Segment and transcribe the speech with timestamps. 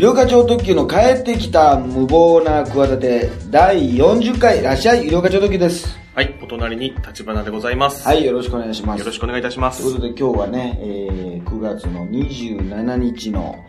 [0.00, 8.08] 医療課長特急の帰ってきた無謀な企て第40回いらっしゃい医療課長特急ですはい、お隣に立花でございます。
[8.08, 9.82] はいよろしくお願いしますよろしくお願いいたします。
[9.82, 13.62] ということで今日はね、えー、9月の27日の、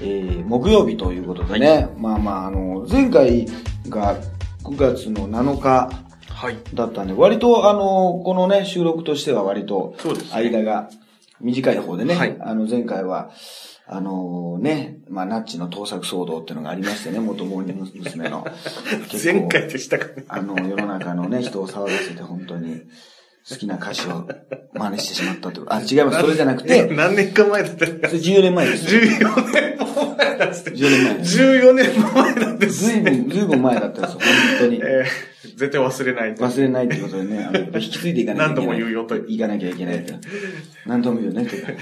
[0.00, 3.48] えー、木曜日ということでね、まあまああの前回
[3.88, 4.16] が
[4.62, 5.90] 9月の7日
[6.28, 6.58] はい。
[6.74, 10.90] だったんで割とあのこのね収録としては割とそうですね間が
[11.40, 13.32] 短い方でね、はいあの前回は
[13.86, 18.28] あのね、まあ、ナッチの盗作騒動っていうのがありましてね、 元モーニング娘。
[18.30, 18.46] の。
[19.22, 20.24] 前回でしたかね。
[20.28, 22.82] あの、世の中のね、人を騒がせて本当に
[23.48, 24.28] 好きな歌詞を
[24.74, 25.64] 真似してしまったと。
[25.68, 26.20] あ、違います。
[26.20, 28.86] それじゃなくて、 何年か前だったかそれ14年前です。
[28.86, 30.72] 14年も前なんですね。
[30.72, 31.38] 14年前です。
[31.38, 32.84] 14年も前なんです。
[32.84, 34.20] ずいぶん、ずいぶん前だったんですよ、本
[34.60, 34.80] 当に。
[34.84, 36.44] えー絶対忘れないと。
[36.44, 38.54] 忘れないということでね、あの引き継いでいかなきゃいけない。
[38.54, 40.14] 何度も言うよといかなきゃいけないと。
[40.86, 41.72] 何度も言うね、というか。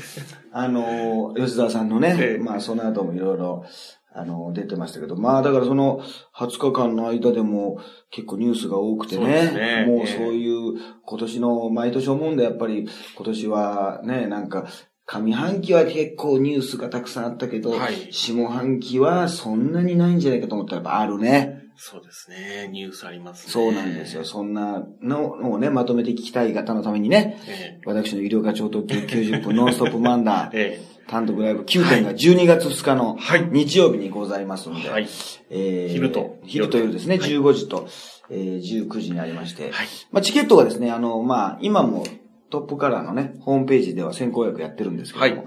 [0.52, 3.64] あの、吉沢さんのね、ええまあその後もいろいろ、
[4.12, 6.00] あの、出てましたけど、まあだからその
[6.36, 7.78] 20日間の間でも
[8.10, 14.66] 結構ニュースが多くてそうね、ねもうそういう今年の毎年思うんだやっぱり今年はね、なんか、
[15.06, 21.60] 上半期は結構ニュースがたくさんあったけど、はい下半期はそんなにないんじゃないかと思ったらやっぱあるね。
[21.82, 22.68] そうですね。
[22.70, 23.52] ニュースありますね。
[23.52, 24.24] そうなんですよ。。
[24.24, 30.78] そんなのをね、まとめて聞きたい方のためにね、え私の医療課長特急90分ノンストップマンダー、
[31.10, 33.48] 単独ライブ9点が12月2日のはい。
[33.50, 35.08] 日曜日にございますので、ーはい。
[35.50, 37.30] えー昼と昼と夜ですね、はい。
[37.30, 37.88] 15時と、
[38.30, 39.88] えー19時にありまして、はい。
[40.12, 42.06] まあ、チケットがですね、あの、まあ、今も
[42.50, 45.44] トップカラーのね、ホームページでは先行予約やってるんですけども、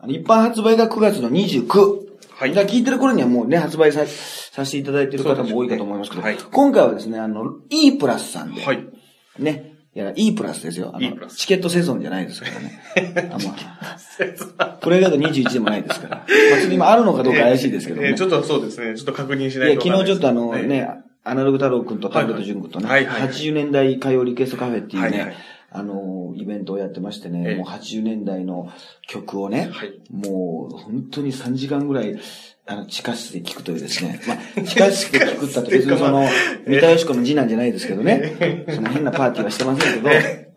[0.00, 0.12] はい。
[0.12, 2.06] 一般発売が9月の29、
[2.38, 2.52] はい。
[2.52, 6.50] だ聞いてる頃にはもうね、発売ささせていただいてる方も多いかと思いますけど、そうですね。
[6.52, 8.86] 今回はですね、あの、E プラスさんで、はい。
[9.38, 10.92] ね、いや、E プラスですよ。
[10.94, 13.30] あ E のプラ、スチケットセゾンじゃないですからね。
[13.32, 13.56] あま
[14.58, 16.16] あ、プレイガード21でもないですから。
[16.16, 18.08] まあ、ちょっと今あるのかどうか怪しいですけどね。
[18.08, 18.94] えーちょっとそうですね。
[18.94, 20.86] ちょっと確認しいや、ないと昨日ちょっとあのね、
[21.26, 23.30] アナログ太郎くんとタブレット淳くんとね、はいはいはい。
[23.30, 25.36] 80年代歌謡リクエストカフェっていうね、はいはい。
[25.72, 27.56] あの、イベントをやってましてね、ええ。
[27.56, 28.72] もう80年代の
[29.08, 30.00] 曲をね、はい。
[30.08, 32.16] もう本当に3時間ぐらい、
[32.66, 36.28] あの、地下室で聞くというですね、まあ、 地下室で聞くったって別にその、
[36.64, 40.08] 三田佳子の次男じゃないですけどね、その変なパーティーはしてませんけど、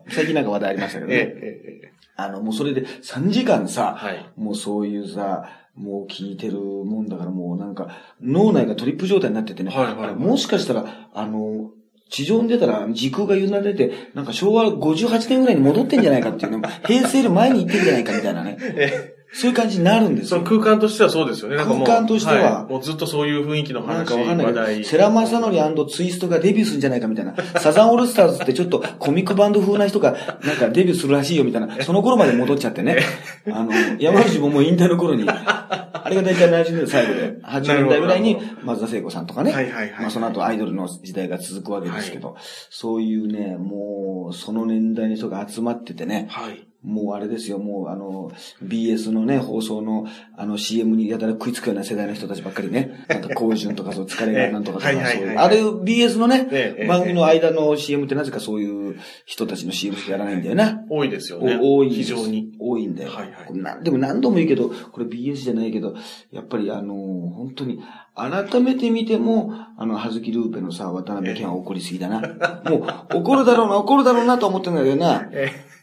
[0.08, 4.24] 最近なんか話題ありましたけどえーね、あの、もうそれで3時間さ、はい。
[4.36, 7.88] もうそういうさ、もう聞いてるもんだからもうなんか、
[8.20, 10.14] 脳内がトリップ状態になっててね、はいはいはい。
[10.14, 11.70] もしかしたら、あの、
[12.10, 18.58] 地上に出たら時空が歪んでて、なんか昭和58年ぐらいに戻ってんじゃないかっていうね、平成より前に行ってんじゃないかみたいなね、
[19.32, 20.60] そういう感じになるんでーそのすよ。
[20.60, 21.56] 空間としてはそうですよね。
[21.56, 24.84] なんかもう空間としてはもうずっとそういう雰囲気のなん話、かわかんないけど、話題。
[24.84, 27.36] 世良正則ツイストがデビューするんじゃないかみたいな。
[27.60, 30.12] サザンオールスターズってちょっとコミックバンド風な人が
[30.44, 31.82] なんかデビューするらしいよみたいな。
[31.84, 32.98] その頃まで戻っちゃってね。
[33.46, 33.70] あの、
[34.00, 39.52] 山口ももう引退の頃に、あれが大体70年代最後で、80年代ぐらいに松田聖子さんとかね。
[39.52, 42.36] はいはいはいまあその後アイドルの時代が続くわけですけど、
[42.68, 46.26] そういうね、もうその年代の人が集まっててね。
[46.30, 46.69] はい。
[46.82, 48.32] もうあれですよ、もうあの、
[48.64, 58.96] BS のね、放送のあの CM にやたら食いつくような世代の人たちばっかりね、 なんか高順とかそう、疲れがなんとかとか、そういう、あれ BS のねええ、番組の間の CM ってなぜかそういう
[59.26, 60.82] 人たちの CM しかやらないんだよな。
[60.88, 61.58] 多いですよね。
[61.60, 62.52] お多い非常に。
[62.58, 63.10] 多いんだよ。
[63.10, 63.50] はいはい
[63.82, 65.94] でも何度も言うけど、これ BS じゃないけど、
[66.32, 67.80] やっぱりあの、本当に、
[68.14, 72.20] 改めて見ても、あの、はずきルーペのさ、渡辺謙は怒りすぎだな。
[72.68, 75.28] もう、怒るだろうな、怒るだろうなと思ってんだけどな。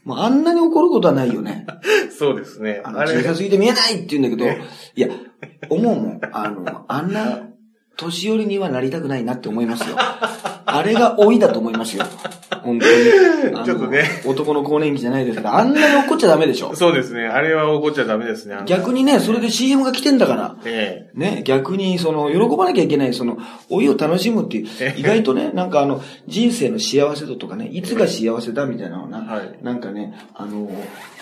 [0.08, 1.66] えもうあんなに怒ることはないよね。
[1.68, 2.82] ー そうですね。
[2.84, 4.64] あの、小さすぎて見えないって言うんだけど、
[4.96, 5.10] いや、
[5.70, 6.20] 思うもん。
[6.32, 7.42] あの、あんな、
[7.98, 9.98] 年寄りにはなりたくないなって思いますよ。
[10.00, 12.06] あれが老いだと思いますよ。
[12.68, 13.66] 本当に。
[13.66, 14.04] ちょっとね。
[14.26, 16.76] 男の更年期じゃないですけど、あんなに怒っちゃダメでしょ。
[16.76, 17.26] そうですね。
[17.26, 18.58] あれは怒っちゃダメですね。
[18.66, 20.58] 逆にね、それで CM が来てんだから。
[20.66, 23.38] えね、逆に、その、喜ばなきゃいけない、その、
[23.72, 29.64] 老いを楽しむっていうえ、意外とね、なんかあの、人生の幸せ度とかね、いつが幸せだみたいなのな、はい。
[29.64, 30.70] なんかね、あの、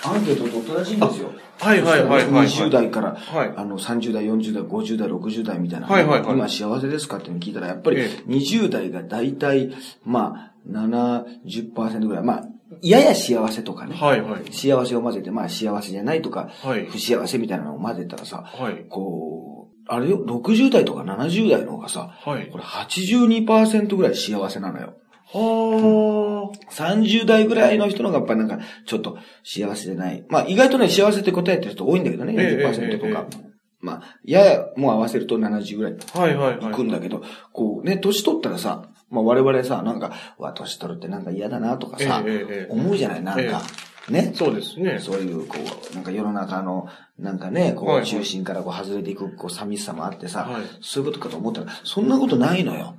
[0.03, 1.31] アンケートを取ったらしいんですよ。
[1.59, 1.81] はい。
[1.81, 2.03] はい。
[2.03, 2.09] はい。
[2.09, 2.31] はい。
[2.31, 2.47] はい。
[2.47, 3.53] 20代から、はい。
[3.55, 6.05] あの、30代、40代、50代、60代みたいな、はい。
[6.05, 6.21] はい。
[6.21, 6.33] はい。
[6.33, 9.71] 今幸せですかって聞いたら、やっぱりえ20代が大体、
[10.05, 12.47] まあ、70%ぐらい、まあ、
[12.81, 14.51] やや幸せとかね、はいはい。
[14.51, 18.85] 幸せを混ぜて、まあ幸せじゃないとか、はい不幸せみたいなのを混ぜたらさ、はい。
[18.89, 24.95] こう、あれよ、60代とか70代の方がさ、はいこれ82%ぐらい幸せなのよ。
[25.27, 30.25] は30代ぐらいの人のがやっぱりなんか、ちょっと幸せじゃない。
[30.29, 33.27] まあ意外とね、幸せって答えてる人多いんだけどね、ええ40%とか。
[33.31, 33.45] え
[33.81, 36.19] まあ、ややもう合わせると70ぐらいあ。
[36.19, 36.65] はいはいはい。
[36.65, 37.21] 行くんだけど、
[37.53, 43.61] こうね、年取ったらさ、まあ我々さ、なんか、うわ、年取るってなんか嫌だなとかさ、ええ思うじゃないなんか、
[44.09, 44.31] えね。
[44.35, 44.99] そうですね。
[44.99, 45.57] そういう、こ
[45.91, 52.95] う、なんか世の中の、なんかね、こ、はいうはい中心からこう外れていく、こう、寂しさもあってさ、はいそういうことかと思ったら、そんなことないのよ。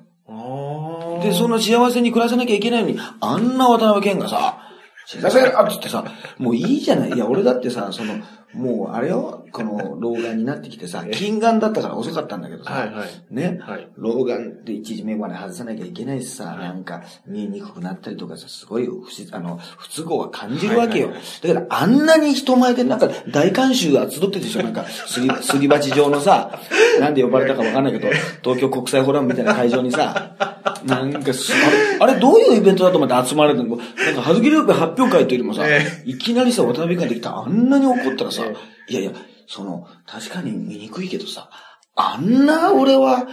[1.22, 4.65] で、その幸せに暮らさなきゃいけないのに、あんな渡辺謙がさ、
[5.06, 6.04] 幸せだっつってさ、
[6.36, 7.12] もういいじゃない。
[7.12, 8.14] いや、俺だってさ、その、
[8.52, 13.08] もう、あれよ、この、老眼になってきてさ、近眼だったから遅かったんだけどさ、はいはい。
[13.30, 13.88] ね、はい。
[13.96, 21.08] 老眼で一時眼鏡外さなきゃいけないしさ、なんか見えにくくなったりとかさ、すごい不自あの不都合は感じるわけよ。
[21.08, 26.58] はいはいだからあんなに人前でなんか大観衆が集ってるでしょなんかすり、すり鉢状のさ、
[26.98, 28.08] なんで呼ばれたかわかんないけど、
[28.42, 33.76] 東京国際フォーラムみたいな会場にさ、なんかす、あれ、あれどういうイベントだと思って集まれるの？
[33.76, 33.82] な
[34.12, 38.54] んか、はずきループ発表会というよりもさ、えいきなりさ、渡辺ができたあんなに怒ったらさ、え
[38.88, 39.12] いやいや、
[39.46, 41.50] その、確かに見にくいけどさ、
[41.94, 43.26] あんな俺は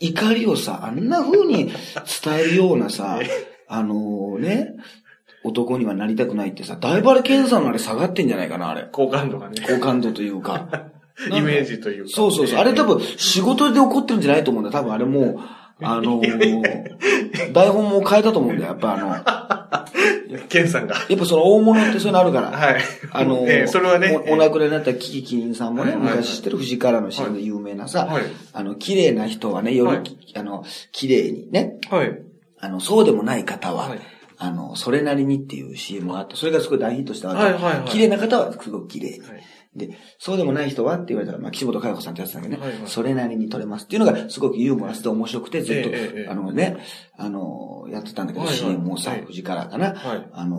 [0.00, 3.18] 怒りをさ、あんな風に伝えるようなさ、
[3.68, 4.74] あのね、
[5.44, 8.88] 男にはなりたくないってさ、大バレ検査のあれ下がってんじゃないかな、あれ。
[8.92, 9.62] 好感度がね。
[9.66, 10.68] 好感度というか。
[11.32, 12.10] イメージというか。
[12.12, 12.58] そうそうそう。
[12.60, 14.72] あれ多分仕事で怒ってるんじゃないと思うんだよ。
[14.72, 15.38] 多分あれもう、
[15.82, 18.70] あのー 台本も変えたと思うんだよ。
[18.70, 18.96] やっぱあ
[20.30, 20.96] の、ケンさんが。
[21.08, 22.50] やっぱその大物ってそういうのあるから。
[22.50, 22.76] はい。
[23.12, 24.18] あのー ええそれはね。
[24.28, 28.22] おお亡くなりになったキキキリンさんもね、昔知ってる藤原の CM で有名なさ、はい。
[28.52, 30.02] あの、綺麗な人はね、より、はい
[30.34, 32.18] あの、綺麗にね、はい。
[32.60, 33.98] あの、そうでもない方は、はい
[34.40, 37.40] あの、それなりにっていう CM があって、それがすごい大ヒットしたわけ。
[37.40, 39.20] はいはいはい綺麗な方はすごく綺麗に。
[39.20, 39.42] はい
[39.78, 42.88] で、そうでもない人はって言われたら、まあ、岸本佳代子さんってやつだけどね、はいはい。
[42.88, 46.76] それなりに撮れますっていうのがすごくユーモラスで面白くて、ずっと、えあのね、
[47.16, 48.58] あの、やってたんだけど、はいはい。
[48.58, 50.28] CM もさ、はい藤からかな、はい。
[50.32, 50.58] あの、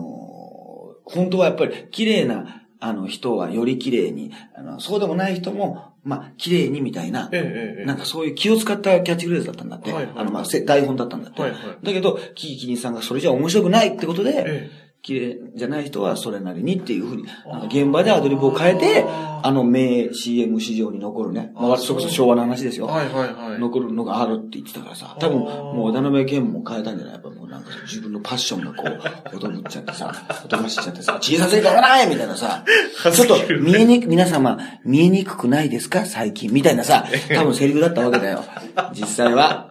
[1.04, 7.84] 本当はやっぱり綺麗な、あの人はより綺麗に、あの、そうでもない人も、まあ、綺麗にみたいな、ええええ。
[7.84, 9.92] なんかそういう気を使ったキャッチフレーズだったんだって。
[9.92, 10.14] はいはい。
[10.16, 11.42] あの、まあ、せ台本だったんだって。
[11.42, 11.60] はいはい。
[11.82, 14.70] だけど、キキキリンさんがそれじゃ面白くないってことで、え
[15.02, 19.04] 綺麗じゃない人はそれなりにっていうふうに、なんか現場でアドリブを変えて、
[19.42, 21.52] あの名 CM 史上に残るね。
[21.54, 22.86] まあ、それこそ昭和の話ですよ。
[22.86, 23.58] はいはいはい。
[23.58, 27.14] 残るのがあるって言ってたからさ、多分、もう渡辺謙も変えたんじゃない？
[27.14, 28.84] やっぱもうなんか自分のパッションがこ
[29.32, 30.12] う、踊っちゃってさ、
[30.44, 32.64] 踊らしちゃってさ、小さすぎてないみたいなさ、
[33.12, 36.04] ちょっと見えにく、皆様、見えにくくないですか？
[36.04, 38.44] 最近みたいなさ、多分セリフだったわけだよ。
[38.92, 39.69] 実際は。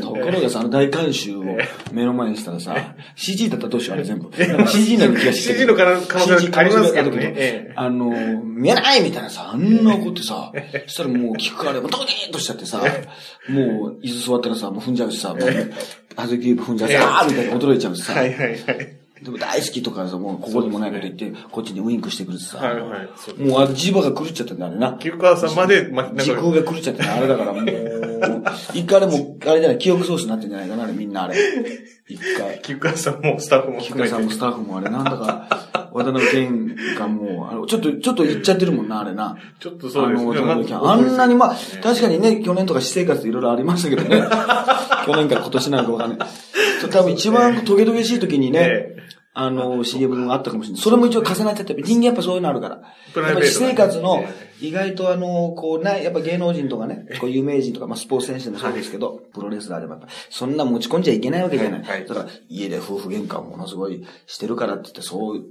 [0.00, 1.44] ところがさ、あの大観衆を
[1.92, 4.30] 目の前にしたらさ、CG だったらどうしよう、あれ全部。
[4.68, 5.54] CG になる気がして。
[5.54, 10.52] CG の可能性ありますけどねあの、見えないみたいなさ、あんな怒ってさ、
[10.86, 12.78] そしたらもう聞くから、もうドキーンとしちゃってさ、
[13.48, 15.40] もう椅子座ったらさ、もう踏んじゃうしさ、もう、
[16.16, 18.98] あずき踏んじゃうし、あーみたいな驚いちゃうしさ、はいはいはい。
[19.22, 23.42] でも大好きとかさ、もうここにもないこと言って、こっちにウインクしてくるしさ、はいはい。
[23.42, 24.96] もうあれ磁場が狂っちゃったんだ、あれな。
[25.00, 27.64] 菊川さんまで、ま、時空が狂っちゃってね、あれだからもう、
[28.74, 31.36] 一回あれも、あれじゃない、記憶喪失になってんじゃないかな、あれみんなあれ。
[32.08, 32.60] 一回。
[32.62, 33.98] 菊川さんもスタッフも菊。
[33.98, 39.36] 川さんもスタッフもあれ、なんだか、渡辺謙がもう、あのちょっと、ちょっと言っちゃってるもんな、あれな。
[39.60, 40.74] ちょっとそうですあの、ね。
[40.74, 44.22] あんなに、まあ、確かにね、去年とか私生活いろいろありましたけどね。
[45.06, 46.28] 去年から今年なのかわかんない。
[46.90, 49.07] 多分一番トゲトゲしい時にね、え
[49.40, 50.82] あの、CM があったかもしれない。
[50.82, 52.74] それも一応重なっちゃって、人間やっぱそういうのあるから。
[52.76, 61.82] やっぱ私生活のえ、意外とあの、こう、ない、やっぱ芸能人とかね、こう有名人とか、まあスポーツ選手でもそうですけど、プロレスラーでもやっぱ、そんな持ち込んじゃいけないわけじゃない。
[62.06, 65.44] だから、家で夫婦喧嘩をものすごいしてるからって言って、そう、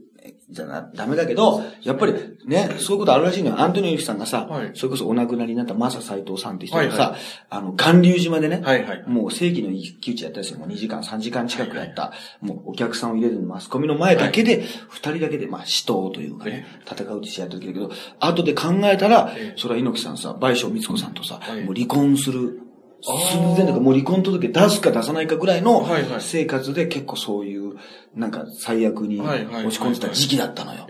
[0.49, 2.13] じゃな、ダメだけど、やっぱり
[2.45, 3.59] ね、そういうことあるらしいのよ。
[3.59, 7.17] アントニオ猪木さんがさ、はいそれこそお亡くなりになったマサ斎藤さんって人がさ、はいは
[7.49, 9.03] あの、巌流島でね、はいはい。
[9.07, 10.59] もう正規の一騎打ちやったんですよ。
[10.59, 12.13] もう2時間、3時間近くやった。
[12.41, 22.61] もうお客さんを入れずにマスコミの前だけで、二人だけで、まあ死闘というかね、戦うって試合やった時だけど、後で考えたらええ、それは猪木さんさ、倍賞光子さんとさ、はいもう離婚する。
[23.01, 25.87] 寸前とかもう離婚届出すか出さないかぐらいの
[26.19, 27.75] 生活で結構そういう、
[28.15, 30.85] なんか最悪に落ち込んでた時期だったのよ。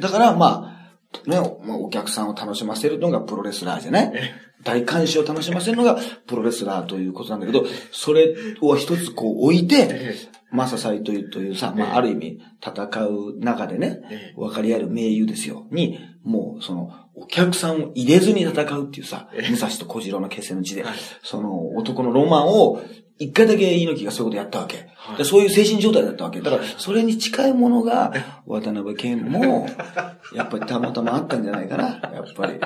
[0.00, 4.12] だからまあ、ね、まあ、お客さんを楽しませるのがプロレスラーじゃない？
[4.14, 10.14] え大観衆を楽しませるのがプロレスラーということなんだけど、それを一つこう置いて、え
[10.52, 15.66] マササイというというさ、まあある意味戦う中でねえ、分かり合える盟友ですよ。
[15.70, 22.80] に、もうその、お客さんを入れずに戦うっていうさ、ええ武蔵と小次郎の決戦の地ではい、その男のロマンを、
[23.18, 24.78] 一回だけ猪木がそういうことやったわけ。
[24.78, 26.40] はいでそういう精神状態だったわけ。
[26.40, 28.12] だから、それに近いものが、
[28.46, 29.66] 渡辺謙も、
[30.34, 31.84] やっぱりたまたまあったんじゃないかな。
[31.84, 32.60] やっぱり。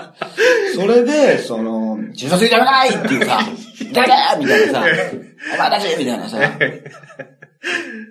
[0.74, 3.38] それで、その、自殺じゃないっていうさ、
[3.92, 4.84] だけみたいなさ、
[5.54, 6.38] お前たちみたいなさ、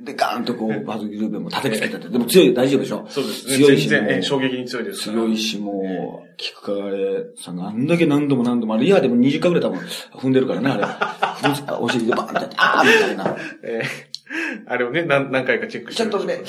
[0.03, 2.09] で、ガーンとこう、バズギルーベンも叩きつけたって。
[2.09, 3.05] でも強いよ、大丈夫でしょ？
[3.09, 3.55] そうですね。
[3.57, 4.99] 強いし、全然、衝撃に強いです。
[5.11, 9.79] 強いし、もう、菊川れさんがあんだけ何度も何度も、あれ、いや、でも20回ぐらい多分
[10.17, 10.83] 踏んでるからね、あれ。
[11.79, 13.37] お尻でバーンってやって、あーみたいな。
[13.63, 13.81] え
[14.67, 16.41] あれをね、何何回かチェックしてちょっとね、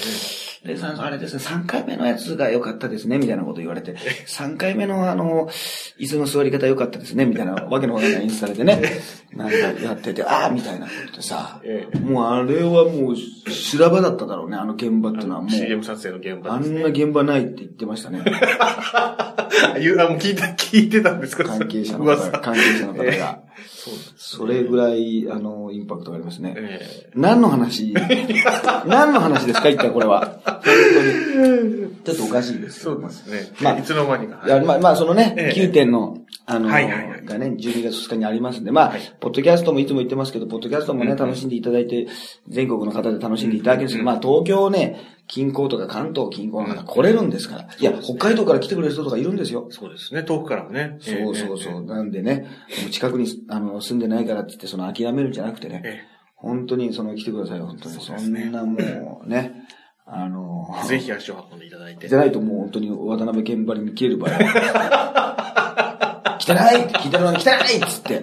[0.64, 3.94] レイさん、あれですね、3回目のやつが良かったですね、みたいなこと言われて、
[4.26, 5.48] 3回目のあの、
[6.00, 8.80] 椅子の座り方良かったですね、みたいな わけのわかんない演出されてね、
[9.34, 11.98] なんかやってて、ああみたいなことでさ、ええ。
[11.98, 13.16] もうあれはもう
[13.50, 15.40] 修羅場だっただろうね、あの現場っていうのは。
[15.42, 15.50] もう。
[15.50, 16.76] CM 撮影の現場ですね。
[16.78, 18.22] あんな現場ないって言ってましたね。
[18.60, 19.48] あ、
[19.78, 21.44] 言うあもう聞いた、聞いてたんですか？
[21.44, 22.30] 関係者の方噂。
[22.30, 23.18] が、関係者の方ええ。
[23.18, 23.40] が。
[23.68, 24.12] そうです。
[24.16, 26.54] それぐらい、あの、インパクトがありますね。
[26.56, 27.94] え何の話？
[28.86, 29.68] 何の話ですか？
[29.68, 30.38] 一体これは。
[30.44, 31.83] 本当に。
[32.04, 33.52] ちょっとおかしいですけどそうですね。
[33.60, 34.42] まあいつの間にか。
[34.46, 42.06] いや、まあ、まあ、そのね、ええ9点の、あの、はいはいはいがね、12月2日にありますんで、まあ、ポッドキャストもいつも言ってますけど、ポッドキャストもね、うん楽しんでいただいて、
[42.48, 47.68] 全国の方で楽しんでいただけるんですけど、うんまあ、東京ね、近郊とか関東近郊の方来れるんですから。
[47.78, 49.68] いや、北海道から来てくれる人とかいるんですよ。
[49.70, 50.22] そうですね。
[50.22, 50.98] 遠くからもね。
[51.00, 51.74] そうそうそう。
[51.74, 52.46] ええなんでね、
[52.90, 56.02] 近くにあの住んでないからって言って、その諦めるんじゃなくてね、え
[56.36, 57.94] 本当にその来てくださいよ、本当に。
[57.94, 59.66] そんなもうね、
[60.16, 62.08] あの、えぜひ足を運んでいただいて。
[62.08, 65.14] じゃないともう本当に渡辺健張りに切れる場合は。
[66.40, 68.22] 汚いって聞いてるのに汚いっつって。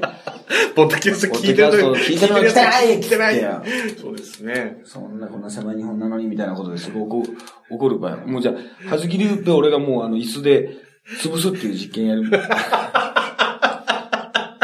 [0.76, 4.02] ポッドキャスト聞いてるポッドキャスト聞いてるのに汚いっつって。
[4.02, 4.82] そうですね。
[4.86, 7.30] そんなこんな狭い日本なのにみたいなことですごく
[7.70, 8.26] 怒る場合は。
[8.26, 8.54] もうじゃ
[8.88, 10.78] あ、はずきりゅうぺ俺がもうあの椅子で
[11.22, 12.30] 潰すっていう実験やる。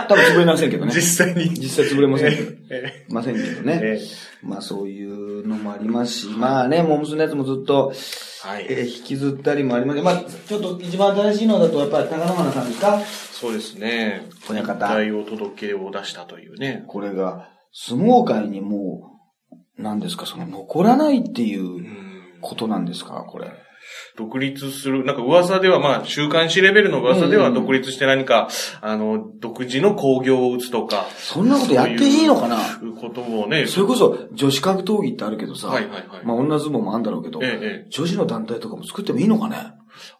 [0.07, 0.91] 多分潰れませんけどね。
[0.93, 1.49] 実際に。
[1.49, 2.51] 実際潰れませんけど。
[2.71, 3.79] えませんけどえね。
[3.83, 3.99] え
[4.43, 7.93] まあそういうのもありますし、まあね、モームスのやつもずっと、
[8.45, 8.65] えはい。
[8.69, 12.99] えー引きずったりもありますまあちょっと一番新しいのだとやっぱり高野花さんですか？
[13.01, 14.27] そうですね。
[14.49, 16.83] 親方引退を届けを出したというね。
[16.87, 19.11] これが、相撲界にも
[19.51, 22.07] う、何ですか、その残らないっていううん
[22.41, 23.51] ことなんですか、これ。
[24.17, 28.49] 独立する、なんか噂では、まあ、週刊誌レベルの噂ではうん独立して何か、
[28.81, 32.57] あの、独自の工業を打つとか、そんなことやっていいのかな？
[32.57, 36.25] そういうことをね、それこそ女子格闘技ってあるけどさ、はいはいはい。
[36.25, 37.89] まあ女相撲もあるんだろうけど、えええ。
[37.91, 39.57] 女子の団体とかも作ってもいいのかね？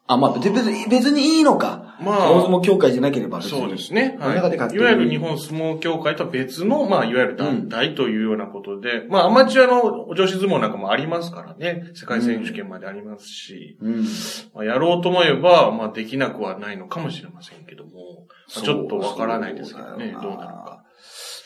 [0.08, 1.96] あ、まあ別に、別にいいのか。
[2.00, 3.42] まあ大相撲協会じゃなければ。
[3.42, 4.18] そうですね。
[4.20, 4.38] はい。
[4.38, 11.92] いわゆる日本相撲協会とは別の、まあ、いわゆる団体というようなことで、まあ、アマチュアの女子相撲なんかもありますからね。
[11.96, 14.06] 世界選手権までありますし、うん。
[14.54, 20.84] まあ、やろうと思えば、まあ、できなくはないのかもしれませんけども、まあちょっとわからないですけどね、どうなるか。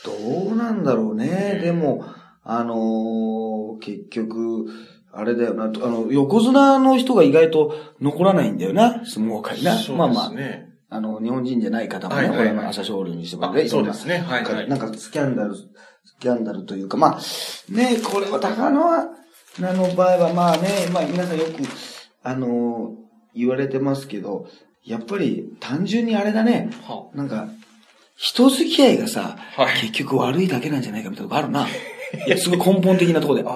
[0.06, 1.30] どうなんだろうね。
[1.56, 2.06] ええでも、
[2.44, 4.68] あのー結局、
[5.13, 9.75] あれだよな、あの、横綱の人が意外と残らないんだよな、相撲界な。
[9.96, 10.32] まあまあ。
[10.94, 14.20] あの、日本人じゃない方もね、これの朝青龍にしてもあね、そうですね。
[14.20, 14.70] はいはい。
[14.70, 15.70] なんかスキャンダル、ス
[16.20, 19.10] キャンダルというか、まあ、ね、これは高野は、
[19.60, 21.51] の場合はまあね、まあ皆さんよく、
[22.24, 23.01] あのー
[23.34, 24.48] 言われてますけど、
[24.84, 27.48] やっぱり単純にあれだね、はなんか、
[28.15, 31.68] 人付き合いがさ、はい結局悪いだけなんじゃないかみたいなとこあるな。
[32.27, 33.48] いや、すごい根本的なところで。
[33.48, 33.56] ああ、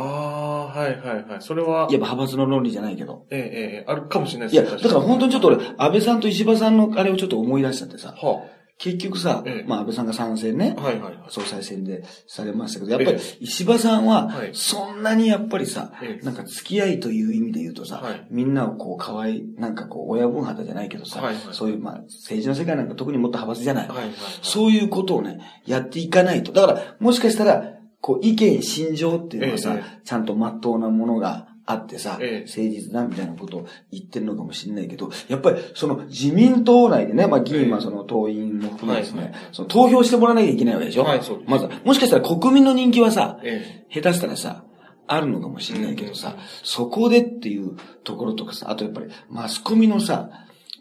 [0.79, 1.41] はいはいはい。
[1.41, 3.25] それは、やっぱ派閥の論理じゃないけど。
[3.32, 3.44] えええ
[3.82, 8.46] えあるかもしれないいや、ですだから本当にちょっと俺、安倍さんと石破さんのあれをちょっと思い出しちゃってさ、は
[8.77, 11.29] 結局さ、ええまあ安倍さんが参戦ねあ、、はいはいはい。
[11.29, 23.88] 総裁選でされましたけど、やっぱりえ石破さんははい、そんなにやっぱりさ、ええなんか付き合いという意味で言うとさ、はいみんなをこう可愛い、なんかこう親分肌じゃないけどさ、はいはいそういうまあ政治の世界なんか特にもっと派閥じゃない。
[23.88, 24.15] はいはいはい。
[24.41, 26.51] そういうことをね、やっていかないと。
[26.51, 27.75] だから、もしかしたら、
[28.05, 30.01] こう、意見、心情っていうのはさ、ええ。
[30.05, 32.47] ちゃんと真っ当なものがあってさ、ええ。
[32.47, 41.03] 誠実だみたいなことを言ってるのかもしれないけど、やっぱりその自民党内でね、まあ議員はその党員も含めですね、その投票してもらわなきゃいけないわけでしょ？
[41.03, 41.50] はいそうです。
[41.50, 44.65] まずは、もしかしたら国民の人気はさ、え下手したらさ、
[45.07, 50.29] あるのかもしれないけどさ、うんそこでっていうところとかさ、あとやっぱりマスコミのさ、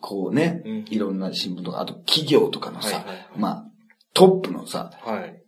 [0.02, 0.84] こうね、うん。
[0.90, 3.26] いろんな新聞とか、あと企業とかのさ、はいはいはい。
[3.38, 3.64] まあ、
[4.12, 5.40] トップのさ、えはい。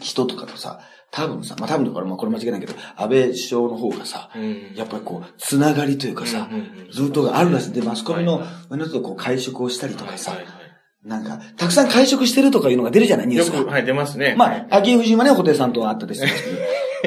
[0.00, 0.80] 人とかとさ、
[1.12, 7.72] 多分さ、まあ多分だからまあこれ間違いないけど、安倍首相の方がさ、うんやっぱりこう、つながりというかさうんうんうん、ずっとあるらしい。
[7.72, 10.62] で、マスコミのはいの人とこう会食をしたりとかさはい、はいは
[11.04, 13.72] なんか、たくさん会食してるとかいうのが出るじゃないニいよく、ュースが。
[13.72, 14.36] はい、出ますね。
[14.38, 16.56] まあ、秋人はね、布袋さんと会ったりしてますけど、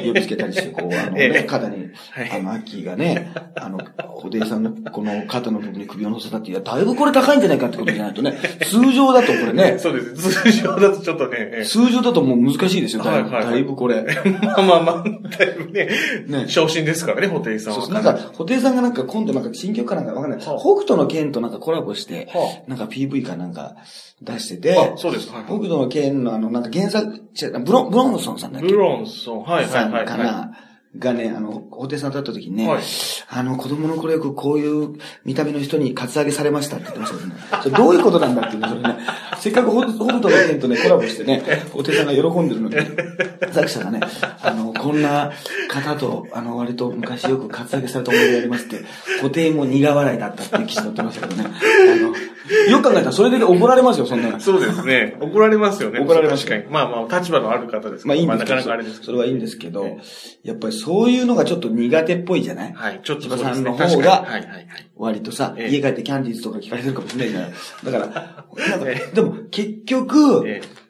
[0.03, 3.79] 呼びつけたりして、こう、あのええね、肩に、はいあの、秋がね、あの、
[4.21, 8.33] 布袋さんのこの肩の部分に首を乗せたって、いや、だいぶこれ高いんじゃないかってことじゃないとね、
[8.65, 10.41] 通常だとこれね、そうです。
[10.43, 13.31] 通常だとちょっとね、ええ通常だともう難しいですよ、だいぶ。
[13.31, 14.05] だいぶこれ。
[14.41, 15.03] まあまあまあ、
[15.37, 15.89] だいぶね、
[16.27, 17.81] ね昇進ですからね、ホテイさんは。
[17.81, 20.39] そうなんか、布袋さんがなんか今度なんか新曲かなんかわかんない。
[20.39, 23.75] 北はあ斗の剣となんかコラボして、はなんか PV かなんか
[24.21, 25.29] 出してて、あ、そうです。
[25.31, 28.67] はい北斗の剣のあの、なんか原作、違うブロン、ブロンソンさんだっけ？
[28.67, 29.84] ブロンソン、はいはいはい。
[29.89, 30.51] さんかな、
[30.99, 32.83] がね、あの、布袋さんと会った時にね、はい
[33.27, 37.35] あの、子供の頃よくこういう見た目の人にカツアゲされましたって言ってましたけどね。
[37.63, 38.97] それどういうことなんだっていうね、それね。
[39.39, 42.75] せっかくホルトの件とね、コラボしてね、布袋さんが喜んでるのに、
[43.51, 43.99] 作者がね、
[44.41, 45.31] あの、こんな
[45.67, 48.77] 方と、あの、割と昔よくカツアゲされた思い出がありますって、
[49.21, 51.49] 布袋も苦笑いだったっていう記事載ってましたけどね。
[51.49, 52.13] あの、
[52.69, 54.39] よく考えたらそれで怒られますよ、そんなの。
[54.39, 55.17] そうですね。
[55.19, 55.99] 怒られますよね。
[55.99, 56.73] 怒られます確かに。
[56.73, 59.01] まあまあ、立場のある方ですまあいいんですけど、なかなかあれです。
[59.03, 59.97] それはいいんですけど、
[60.43, 62.73] やっぱりそういうのがちょっと苦手っぽいじゃない？
[62.73, 63.47] はい、ちょっと千そうですね。
[63.47, 64.91] 葉さんの方が確かにはいはいはい。
[64.95, 67.51] 割とさ、ええ家帰ってキャンディーズとか聞かれてるかもしれないじゃない。
[67.83, 70.85] だから、 なんかえでも結局、ええ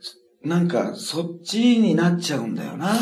[0.47, 2.93] なんかそっちになっちゃうんだよな。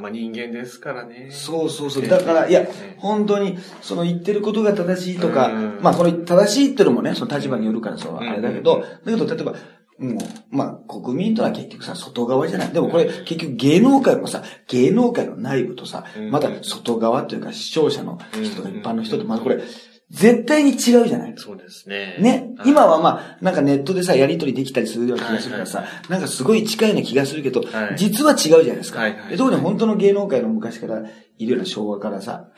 [0.00, 1.28] まあ人間ですからね。
[1.30, 2.02] そうそうそう。
[2.02, 8.18] ええだから、いやええ、本当に、その言ってることが正しいとかうん、まあこの正しいってのもね、その立場によるからそう、うん。
[8.20, 9.54] あれだけど、だけど例えば、
[9.98, 12.68] もう、まあ、国民とは結局さ、外側じゃない。
[12.70, 16.30] でもこれ、結局芸能界もさ、芸能界の内部とさう、ん。
[16.30, 18.76] また外側というか視聴者の人とかうん。
[18.76, 19.62] 一般の人と、まあこれ、
[20.10, 22.16] 絶対に違うじゃないそうですね。
[22.20, 29.00] ね、はい今はまあ、なんかネットでさ、やりとりできたりするような気がするからさ、はいなんかすごい近いような気がするけど、はい実は違うじゃないですか。
[29.00, 31.02] はいはいで特に本当の芸能界の昔から
[31.38, 32.48] いるような昭和からさ、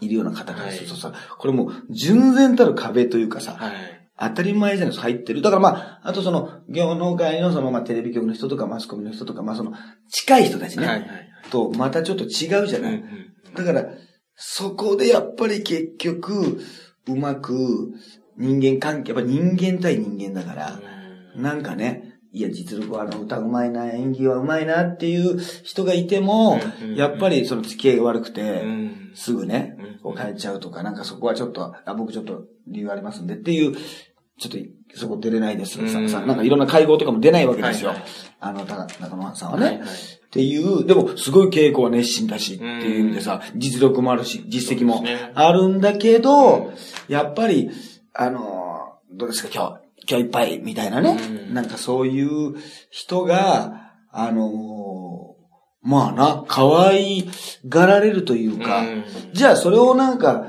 [0.00, 3.72] いるような方からするとさ、これもう純然たる壁というかさ、はい。
[4.22, 5.40] 当たり前じゃないですか、入ってる。
[5.40, 9.72] だからまあ、あとその、芸能界のその、まあ、テレビ局の人とかマスコミの人とか、まあその、
[10.10, 11.08] 近い人たちね、はいはい。
[11.50, 12.94] と、またちょっと違うじゃない。
[12.96, 13.84] うんうんだから、
[14.42, 16.62] そこでやっぱり結局、
[17.06, 17.92] うまく
[18.38, 20.80] 人間関係、やっぱ人間対人間だから、
[21.36, 26.58] なんかね、いや、実力はあの歌うまいな、演技はうまいなっていう人がいても
[26.96, 29.10] やっぱりその付き合いが悪くうて、ん。
[29.14, 33.76] すぐねうん、こう帰っちゃうとか、なんかそこはちょっと、あ、僕ちょっと理由ありますんでっていう、
[34.38, 34.50] ちょっ
[34.92, 35.88] とそこ出れないです、うん。
[35.88, 37.92] ささなんかいろんな会合とかも出ないわけですよ。
[38.38, 39.82] あの、た中野さんはね。
[40.30, 45.02] っていう、でも、すごい稽古は熱心だし、っていう意味でさ、実力もあるし、実績も
[45.34, 46.74] あるんだけど、うん。
[47.08, 47.68] やっぱり、
[48.14, 51.18] あの、どうですか、今日、今日いっぱい、みたいなね。
[51.20, 51.52] うん。
[51.52, 52.54] なんかそういう
[52.90, 55.34] 人が、あの、
[55.82, 57.28] まあな、可愛
[57.68, 59.04] がられるというか、うん。
[59.32, 60.46] じゃあそれをなんか、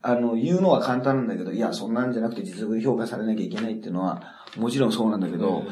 [0.00, 4.22] あの、言うのは簡単なんだけど、いや、そんなんじゃなくて実力で評価されなきゃいけないっていうのは、
[4.56, 5.64] もちろんそうなんだけど、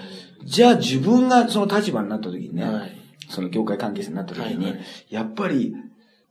[0.44, 3.01] じゃあ自分がその立場になった時にね、はい
[3.32, 5.74] その業界関係者になった時に、はいはいやっぱり、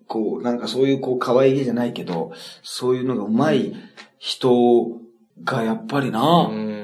[0.07, 2.31] こう、なんかそういうこう可愛げじゃないけど、
[2.63, 3.75] そういうのが上手い
[4.19, 4.87] 人
[5.43, 6.81] がやっぱりな、うん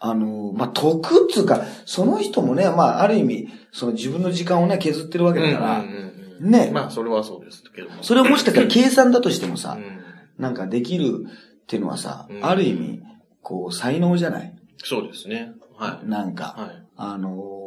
[0.00, 8.02] あの、まあ、得っつうか、その人もね、まあ、ある意味、その自分の時間をね、削ってるわけだから、うんうんうんねまあ、それはそうですけども。
[8.04, 9.98] それをもしかしたら 計算だとしてもさ、うん
[10.40, 11.26] なんかできる
[11.62, 13.00] っていうのはさ、うんある意味、
[13.42, 14.54] こう、才能じゃない？
[14.84, 15.50] そうですね。
[15.76, 16.60] はなんか、い。
[16.60, 16.82] はい。
[16.96, 17.57] あのー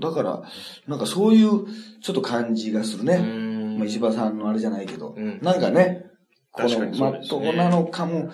[0.00, 0.42] だから、
[0.86, 1.66] なんかそういう、
[2.00, 3.16] ちょっと感じがするね。
[3.16, 3.78] うん。
[3.78, 5.38] まあ、石破さんのあれじゃないけど、うん。
[5.42, 6.06] なんかね、
[6.52, 8.30] この、まっとうなのかも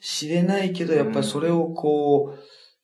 [0.00, 2.34] しれないけど、やっぱりそれをこ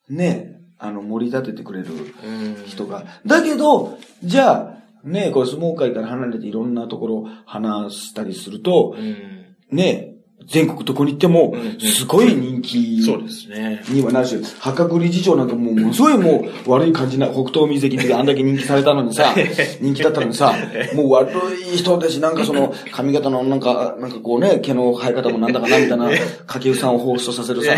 [0.09, 2.65] う、ね、あの、盛り立ててくれるうん。
[2.65, 3.05] 人が。
[3.25, 9.55] だけど、じゃあ、ね、これ相撲界から離れていろんなところを話したりすると、うん。
[9.71, 10.14] ね、
[10.47, 13.83] 全国どこに行ってもすごい人気そうですね。
[13.89, 19.33] にはなるし、八角理事長なんかもう、ものすごいもう悪い感じな、北東水関であんだけ人気されたのにさ、
[19.81, 20.53] 人気だったのにさ、
[20.93, 21.29] もう悪
[21.73, 26.05] い人だし、なんかその髪型のなんか、なんかこうね、毛の生え方もなんだかなみたいな、
[26.47, 27.71] 掛布さんを放出させるさ、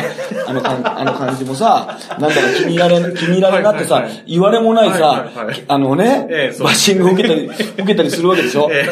[0.47, 5.29] あの感あの感じもさ、なんだか気に入られ、気に入られなってさ言われもないはいさ
[5.67, 6.27] あのね
[6.59, 8.69] バッシングを受けたり、受けたりするわけでしょ？
[8.71, 8.85] え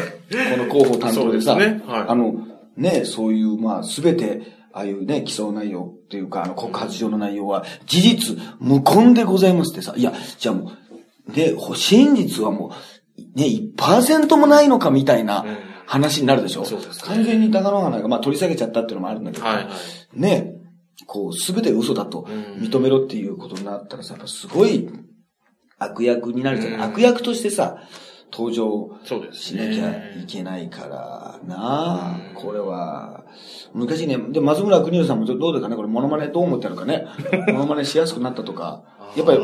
[0.57, 1.57] この広報担当でさ、
[1.87, 2.33] あの、
[2.77, 4.41] ね、そういう、まあ、すべて、
[4.73, 10.71] ああいうね、起訴内容っていうか、あの、告発状の内容は、事実、無根でございますってさ、いや、じゃあも
[11.29, 12.73] う、で、ほ真実はも
[13.37, 15.75] う、ね、1%もないのかみたいなうん。
[15.87, 17.15] 話になるでしょ、そうですね。
[17.15, 20.19] 完全に高野花が、まあ、取り下げちゃったっていうのもあるんだけど、はいはい。
[20.19, 20.55] ね、
[21.05, 22.63] こう、すべて嘘だとうん。
[22.63, 24.89] 認めろっていうことになったらさ、やっぱすごい
[25.77, 26.83] 悪役になるじゃない、うん。
[26.85, 27.77] 悪役としてさ、
[28.37, 28.89] 登場
[29.31, 30.25] しなきゃいね。
[30.27, 33.23] けないからなあ、うんこれは。
[33.73, 35.75] 昔ね、で、松村邦洋さんもどうですかね？
[35.75, 37.05] これ、モノマネどう思ってるかね？
[37.53, 38.81] モノマネしやすくなったとか。
[39.15, 39.37] やっぱり、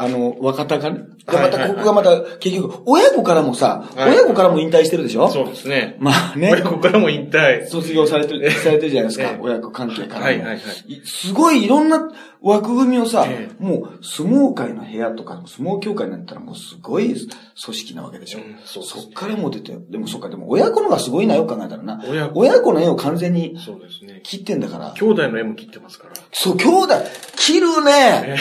[0.00, 1.00] あの、若手がね。
[1.26, 5.28] で、はいまた、ここがまた、結局、親子からもさ、はい親子からも引退してるでしょ？
[5.28, 5.96] そうですね。
[5.98, 7.66] まあね親、子からも引退。
[7.66, 9.34] 卒業されてる、されてるじゃないですかえ。
[9.34, 10.24] え親子関係からも。
[10.26, 12.08] はいはいはいいすごいいろんな
[12.40, 18.38] 枠組みをさ、えもう相撲界の部屋とか、相撲協会になったらもうすごい組織なわけでしょ。
[18.38, 22.00] うんそうそっからも出て、でもそっか、でも親子のがすごいなよく考えたらな。
[22.08, 24.20] 親子親子の絵を完全にそうですね。
[24.22, 24.92] 切ってんだから。
[24.96, 26.14] 兄弟の絵も切ってますから。
[26.32, 26.94] そう、兄弟、
[27.36, 28.36] 切るね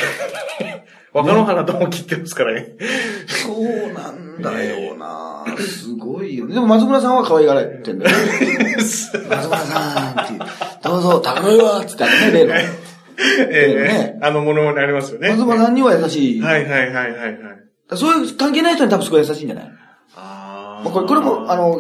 [1.14, 2.76] 若野花とも切ってますからね。
[3.28, 6.54] そうなんだよなあ、すごいよね。
[6.54, 8.12] でも松村さんは可愛がられてんだよ。
[8.78, 10.34] 松村さんって。
[10.84, 12.54] どうぞ、食べろよつってあのね、例の。
[12.56, 12.68] え
[13.50, 15.30] えねあのものまねありますよね。
[15.32, 16.42] 松村さんには優しい。
[16.42, 17.38] はいはいはいはいはい。
[17.96, 19.72] そういう関係ない人に多分すごい優しいんじゃない？
[20.16, 21.80] あまあこれ、これも、あ、の、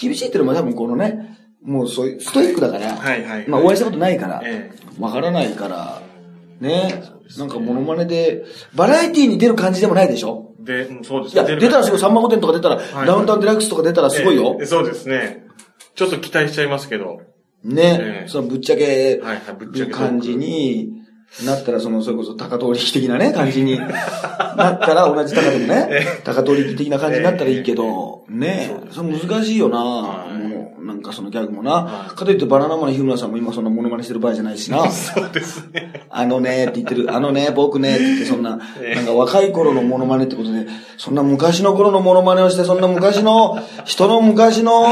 [0.00, 3.48] 厳しいっていうのも多分このね、もうそういう、ストイックだから、はいはい。
[3.48, 6.00] まあお会いしたことないから、えわからないから、
[6.60, 7.02] ね、
[7.38, 8.44] なんかモノマネで、
[8.74, 10.52] バラエティに出る感じでもないでしょ？
[10.60, 14.64] えで、うんそうですいや、出たらすごい、さんま御殿とか出たら、いダウンタウンデラックスとか出たらすごいよえ。
[14.64, 15.46] えそうですね。
[15.94, 17.20] ちょっと期待しちゃいますけど。
[17.64, 19.90] えねえ、そのぶっちゃけはいはい、ぶっちゃけ。
[19.90, 20.36] る感じ。
[20.36, 20.97] に
[21.44, 25.88] なったら、その、それこそ高通力的なね、 感じになったら、同じ高でもね、
[26.24, 30.36] 高通力的な感じになったらいいけど、ねそれ難しいよな、はい。
[30.48, 31.72] もう、なんかそのギャグもな。
[31.72, 32.06] は。
[32.12, 32.16] い。
[32.16, 34.90] かといってバナナマンの日村さんも今そんなモノマネしてる場合じゃないしな。
[34.90, 36.06] そうですね。
[36.10, 38.94] あのねって言ってる、あのね、僕ねって言って、そんな、ええ。
[38.96, 44.86] なんか若い頃のモノマネってことで、そんな昔の頃のモノマネをして、そんな昔の、 人の昔の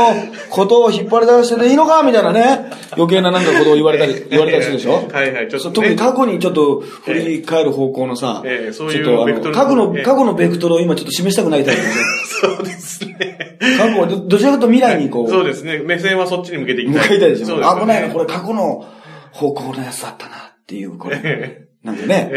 [0.50, 2.02] ことを引っ張り出してでいいのか？
[2.02, 5.08] みたいなね、余計ななんかことを言われたり、言われたりするでしょ？
[5.12, 12.04] はいはい、ちょっと、特に過去にちょっと振り返る方向のさ、ええそういうちょっとあの、過去の、ええ過去のベクトルを今ちょっと示したくないタイプですね。
[12.56, 13.58] そうですね。
[13.78, 15.78] 過去はど、どちらかと未来にこう、そうですね。
[15.78, 17.08] 目線はそっちに向けていき向たい。
[17.08, 17.56] かいたいでしょ。
[17.56, 18.84] 危ないな、これ過去の
[19.32, 21.20] 方向のやつだったなっていう、これ。
[21.24, 22.32] えなんでね。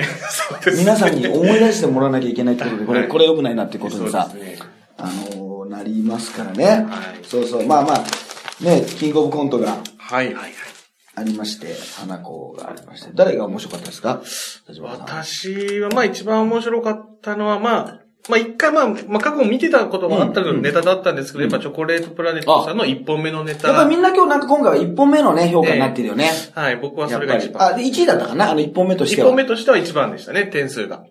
[0.78, 4.30] 皆さんに思い出してもらわなきゃいけないってことで、これ、はいこれ良くないなってことでさ
[4.98, 6.66] あのーなりますからね。
[6.66, 7.66] はいそうそう。
[7.66, 10.54] まあまあ、ね、キングオブコントがはいはいはい。
[11.20, 14.22] ありまして、花子がありまして、誰が面白かったですか？
[14.68, 14.82] 私
[15.82, 23.70] は、まあ一番面白かったのは、まあ、まあ一回まあ、まあ過去見てたこともあったうんネタだったんですけど、やっぱチョコレートプラネットさんの一本目のネタ。
[23.70, 26.30] やっぱりみんな今日なんか今回は1本目のね、評価になってるよね。
[26.54, 27.10] はい、僕は。
[27.10, 27.64] それが一番。
[27.64, 28.52] あ、で、1位だったかな？
[28.52, 29.28] あの1本目とし一ては。
[29.30, 31.04] 本目としては一番でしたね、点数が。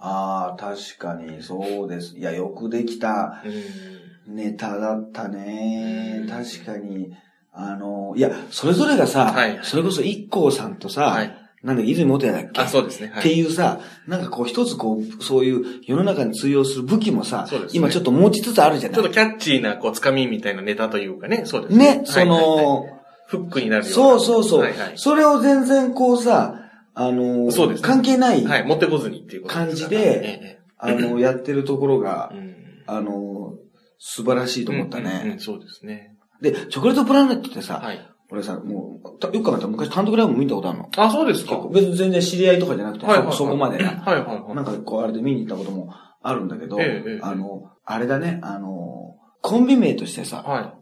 [0.00, 2.16] ああ、確かに、そうです。
[2.16, 6.28] いや、よくできたうんネタだったねうん。
[6.28, 7.12] 確かに。
[7.52, 12.60] あの、いや、それぞれがさ、はいそれこそ一光さんとさ、はいなんだ、泉元也だっけ？
[12.60, 13.12] あ、そうですね。
[13.14, 13.38] はってい。
[13.38, 18.96] いうさ、なんかこう一つこう、そういう世の中に通用する武器もさ、ね今ちょっと持ちつつあるじゃない？
[18.96, 21.98] ちょっとキャッチーな、こう、つかみみたいなネタというかね、そうですね。
[21.98, 22.86] ね、その、
[23.28, 23.92] フックになるよ。
[23.92, 24.92] そうそうそう、はいはい。
[24.96, 26.56] それを全然こうさ、
[26.94, 32.56] あの、そうですね関係ない、はい、持ってこずにっていう感じでえあの、やってるところがえ、うん
[32.88, 33.54] あの、
[34.00, 35.36] 素晴らしいと思ったうんうんうんね。
[35.38, 36.11] そうですね。
[36.42, 38.08] で、チョコレートプラネットってさ、はい。
[38.30, 40.88] 俺さ、もう、たよく考えたら昔単独ライブも見たことあるの。
[40.96, 41.60] あ、そうですか。
[41.72, 43.90] 別に全然知り合いとかじゃなくて、はいはいはいそそこまでな。
[43.90, 44.54] はいはいはい。
[44.54, 50.74] なんかこう、あれで見に行ったこともあるんだけど、ええええあの、あれだね、あの、コンビ名としてさ、はい。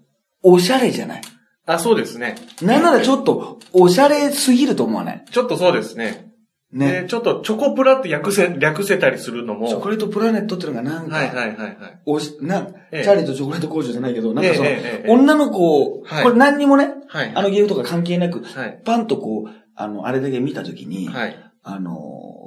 [0.42, 1.22] おしゃれじゃない
[1.66, 2.36] あ、そうですね。
[2.62, 5.24] なんならちょっと、おしゃれすぎると思わない？
[5.30, 6.29] ちょっとそうですね。
[6.72, 7.02] ね。
[7.02, 9.68] で、ちょっとチョコプラって略せ、略せたりするのも。
[9.68, 11.76] チョコレートプラネットっていうのがなんか、はいはいはいはい。
[12.06, 17.32] おし、な、ええチャーリーとチョコレート工場じゃないけど、なんかその、え女の子、はいこれ何にもね、はい。
[17.34, 18.80] あのゲームとか関係なく、はい。
[18.84, 21.52] パンとこう、あの、あれだけ見たときに、はい。
[21.62, 21.92] あの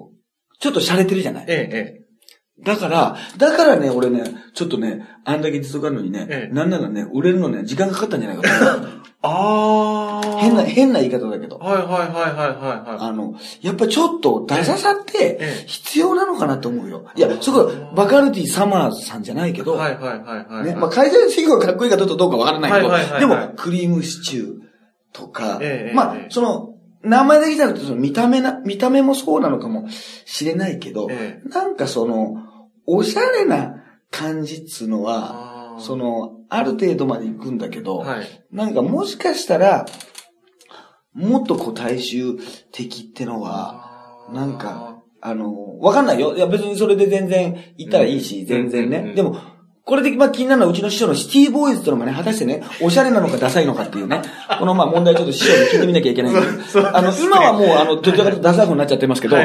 [0.10, 0.14] ー
[0.60, 8.50] ちょっと洒落てるじゃないええ、えだから、だからね、俺ね、ちょっとね、あんだけ実力あるのにね、ええなんならね、売れるのね、時間かかったんじゃないかと。
[9.24, 9.93] あー。
[10.44, 11.58] 変な、変な言い方だけど。
[11.58, 12.98] はいはいはいはいはいはい。
[13.00, 17.06] あの、やっぱちょっと、ダサさってええ、必要なのかなと思うよ。
[17.16, 20.66] いや、そこ、バカルティサマーズさんじゃないけど、はいはいはいはい。
[20.66, 24.54] ね、まあ、会社の企業がかっこいいかどうかわからないけど、でも、クリームシチュー
[25.14, 26.70] とか、ええまあええ、その、
[27.04, 29.90] 名前だけじゃなくて、その見た目な、見た目もそうなのかも
[30.26, 32.36] しれないけど、ええなんかその、
[32.86, 33.76] おしゃれな
[34.10, 38.26] 感じっつうのは、その、ある程度まで行くんだけど、はい。
[38.52, 39.86] なんかもしかしたら、
[41.14, 42.38] もっとこう大衆
[42.72, 46.36] 的ってのは、なんか、あの、わかんないよ。
[46.36, 49.14] いや別にそれで全然行ったらいいし、うん全然ね。
[49.16, 49.38] でも、
[49.86, 54.22] これでまあ気になるのはうちの師匠のシティボーイズってのがね、果たしてね、おしゃれなのかダサいのかっていうね、
[54.60, 59.36] このまあ問題ちょっと師匠に聞いてみなきゃいけないんだけど、 そうあの、今はもうあの、どちらかとダサい方になっちゃってますけど、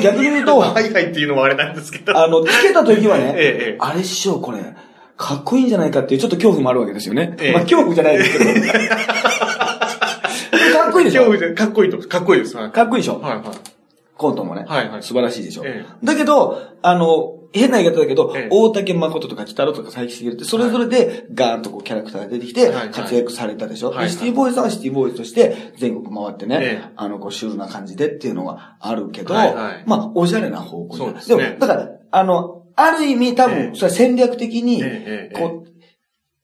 [0.00, 2.16] 逆に言うと、はいはいっていうのもあれなんですけど。
[2.16, 4.58] あの、つけた時はね、 あれ師匠これ、
[5.16, 7.36] かっこいいんじゃないかっていうちょっと恐怖もあるわけですよね。
[7.40, 8.50] ええまあ恐怖じゃないですけど。
[10.88, 11.54] かっこいいでしょ？
[11.54, 12.56] かっこいいと、かっこいいです。
[12.56, 12.70] はい。
[12.72, 13.20] かっこいいでしょ？
[13.20, 13.44] はいはい。
[14.16, 14.64] コントもね。
[14.66, 15.02] はいはい。
[15.02, 15.62] 素晴らしいでしょ？
[15.64, 18.48] えだけど、あの、変な言い方だけど、ええ。
[18.50, 23.88] 大竹誠とか北野とか佐伯茂って、それぞれでガーンとこうキャラクターが出てきて活躍されたでしょ？
[23.88, 24.06] はいはい。
[24.06, 26.92] でシティボーイズさんはシティボーイズとして全国回ってね、ええ。
[26.96, 29.84] あの、こうシュールな感じでっていうのはあるけど、はいはい。
[29.86, 31.50] まあ、おしゃれな方向にそうですね。
[31.52, 35.38] も、だから、あの、ある意味多え分、えそれは戦略的に、ええええ。
[35.38, 35.68] こう、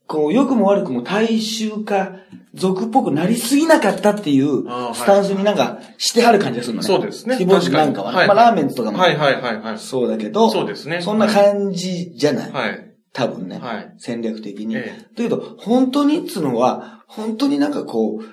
[0.07, 2.15] こう、良くも悪くも大衆化、
[2.53, 4.63] 俗っぽくなりすぎなかったっていう
[4.93, 6.87] スタンスになんかしてはる感じがするのね。
[6.87, 8.27] そうですねシティボーイズなんかはね。
[8.27, 9.77] まあラーメンズとかもはいはいはいはい。
[9.77, 12.51] そうだけど、そうですねそんな感じじゃない。
[12.51, 12.95] はい。
[13.11, 13.59] 多分ね。
[13.59, 13.93] はい。
[13.97, 14.75] 戦略的に。
[14.75, 18.23] えだけど、本当にっつうのは、本当になんかこう、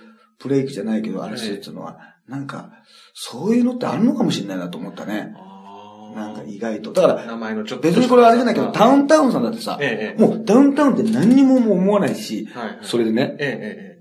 [0.43, 2.71] ブレイクじゃないけど、あれしてっつうのは、なんか、
[3.15, 5.35] そういうのってあるのかもしれないなと思ったね。
[6.14, 6.92] なんか意外と。
[6.92, 7.88] だから、名前のちょっと。
[7.88, 12.48] 別にこれはあれじゃないけど、ダウンタウンさんだってさ、ええ、もうダウンタウンって何にももう思わないし。
[12.83, 13.37] それでね、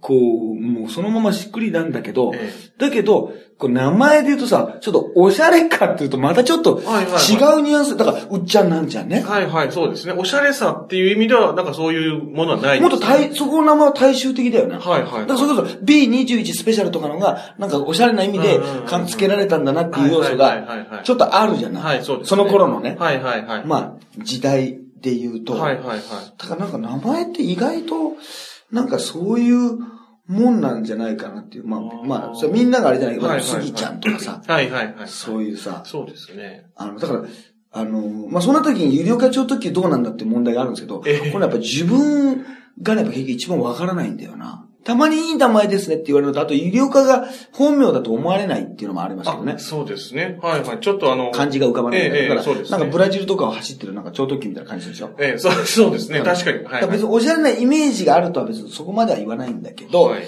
[0.02, 2.34] ええ、こう、もうそのまましっくりなんだけど
[2.78, 9.18] だけど、こう名前で言うとさ、ちょっとおしゃれかっていうとまたちょっと違うニュアンス、だから、うっちゃんなんちゃんえ。
[9.18, 9.22] ね。
[9.22, 10.14] はいはい、そうですね。
[10.14, 14.78] おしゃれさっていう意味では、なんかそういうものはないですもっと大、そこの名前は大衆的だよね。
[14.78, 15.12] はいはい。
[15.28, 21.84] だからそれこそ B21 スペシャルとかのが、なんかおしゃれな意味でうんうんうんうん勘付けられたんだなっていう要素はいが、ちょっとあるじゃない。
[21.84, 22.96] はい、そうです、その頃のね。
[23.00, 23.66] はいはいはい。
[23.66, 25.54] まあ、時代で言うと。
[25.54, 26.00] はいはいはい。
[26.36, 28.14] だからなんか名前って意外と、
[28.72, 29.78] なんかそういう
[30.28, 31.68] もんなんじゃないかなっていう。
[31.68, 35.08] まあ、まあ、それみんながあれじゃないけど、はいはいはいスギちゃんとかさ、はいはいはい。
[35.08, 36.66] そういうさ、そうですね。
[36.76, 37.24] あの、だから、
[37.74, 42.46] あの、まあ、そんな時に有料課長特急どうなんだって問題があるんですけど、ええこれやっぱ自分
[42.82, 44.68] がね、やっぱ結局一番わからないんだよな。
[44.84, 49.60] たまにいい名前ですねって言われると、あと有料化が本名だと思われないっていうのもありますけどねあ、。
[49.60, 50.40] そうですね。
[50.42, 50.80] はいはい。
[50.80, 55.12] ちょっとあの、漢字が浮かばないええええだから、そうですねなんかブラジルとかを走ってるなんか超特急みたいな感じでしょ。
[55.20, 56.22] ええ、そう、そうですね。
[56.22, 56.58] 確かに。
[56.58, 60.24] はい、だから別におしゃれなイメージがあるとは別にそこまでは言わないんだけど、はい。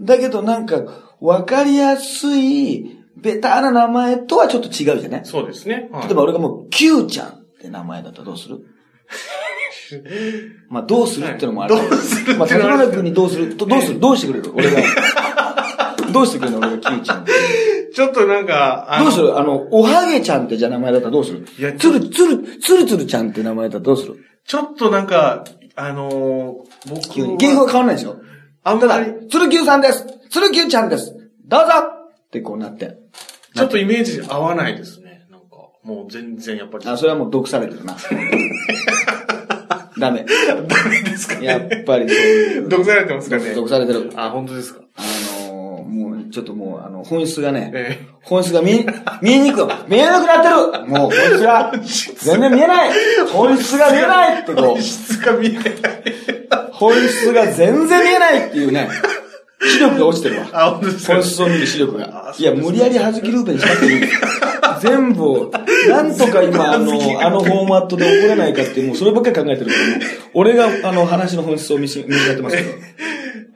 [0.00, 0.82] だけどなんか、
[1.20, 5.24] わかりやすい、ベターな名前とはちょっと違うじゃない？
[5.24, 5.88] そうですね。
[5.90, 8.60] はい、例えば俺がもう、Q ちゃんって名前だったらどうする？
[10.68, 11.74] まあ、どうするってのもある。
[11.74, 13.54] はいどうするまあ、は立花君にどうする？
[13.56, 14.00] とどうする？
[14.00, 14.52] どうしてくれる？
[14.54, 14.82] 俺が。
[16.12, 16.66] どうしてくれるの？
[16.68, 17.24] 俺が Q ちゃん。
[17.94, 19.38] ちょっとなんか、どうする？
[19.38, 21.46] あの、おはげちゃんってじゃあ名前だったらどうする？
[21.58, 24.16] いやつる、つる、つるつるちゃんって名前だったらどうする？
[24.46, 25.44] ちょっとなんか、
[25.76, 27.36] あのー、僕急に。
[27.36, 28.16] 芸風は変わんないでしょ？
[28.64, 31.14] ただあんまり、、つるきゅうさんですつるきゅうちゃんです
[31.46, 31.66] どうぞ
[32.26, 32.98] ってこうなって。
[33.54, 35.26] ちょっとイメージ合わないですね。
[35.30, 35.46] なんか、
[35.82, 36.86] もう全然やっぱり。
[36.86, 37.96] あ、それはもう毒されてるな。
[39.98, 40.24] ダメ。
[40.46, 41.46] ダメですかね。
[41.46, 42.68] やっぱりそういう。
[42.68, 43.54] 毒されてますかね。
[43.54, 44.10] 毒されてる。
[44.16, 44.80] あ、本当ですか。
[44.96, 45.02] あ
[45.50, 48.86] のー、もう、ちょっともう、あの、本質がね、え本質が見え、
[49.22, 51.72] 見えにくく、見えなくなってるもう本質が、
[52.16, 52.90] 全然見えない
[53.32, 54.54] 本質が見えないってえ。
[54.54, 55.72] こう、質が見えない。
[56.72, 58.88] 本質が全然見えないっていうね、
[59.60, 60.48] 視力が落ちてるわ。
[60.52, 62.34] あ、本当ですか本質を見る視力あが。
[62.38, 64.02] いや、無理やり弾きルーペにしなくていい。
[64.80, 65.52] 全部を、
[65.88, 69.78] なんとか今、あの、あのフォーマットで怒れないかっていう、もうそればっかり考えてるから、
[70.34, 72.68] 俺が、あの、話の本質を見し、見失ってますけど。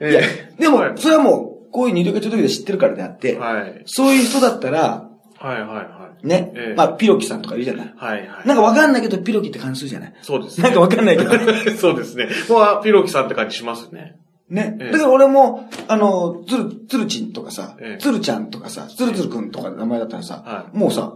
[0.01, 0.21] えいや、
[0.59, 3.83] でもはい、それはもう、こういう二流化中時で知ってるからであって、はい。
[3.85, 7.93] そういう人だったら、はいはいはね、ええまあ、ピロキさんとかいるじゃない。
[7.97, 8.47] はいはい。
[8.47, 10.13] なんかわかんないけど、ピロキって感じするじゃない。
[10.21, 10.63] そうですね。
[10.63, 11.31] なんかわかんないけど。
[11.77, 12.29] そうですね。
[12.49, 14.15] もうあ、ピロキさんって感じしますね。
[14.53, 14.77] ね。
[14.79, 21.13] ええだから俺も、あの、つる、つるちんとかさえ、えつるちゃんとかさ、つるつるくんとか名前だったらさ、はもうさ、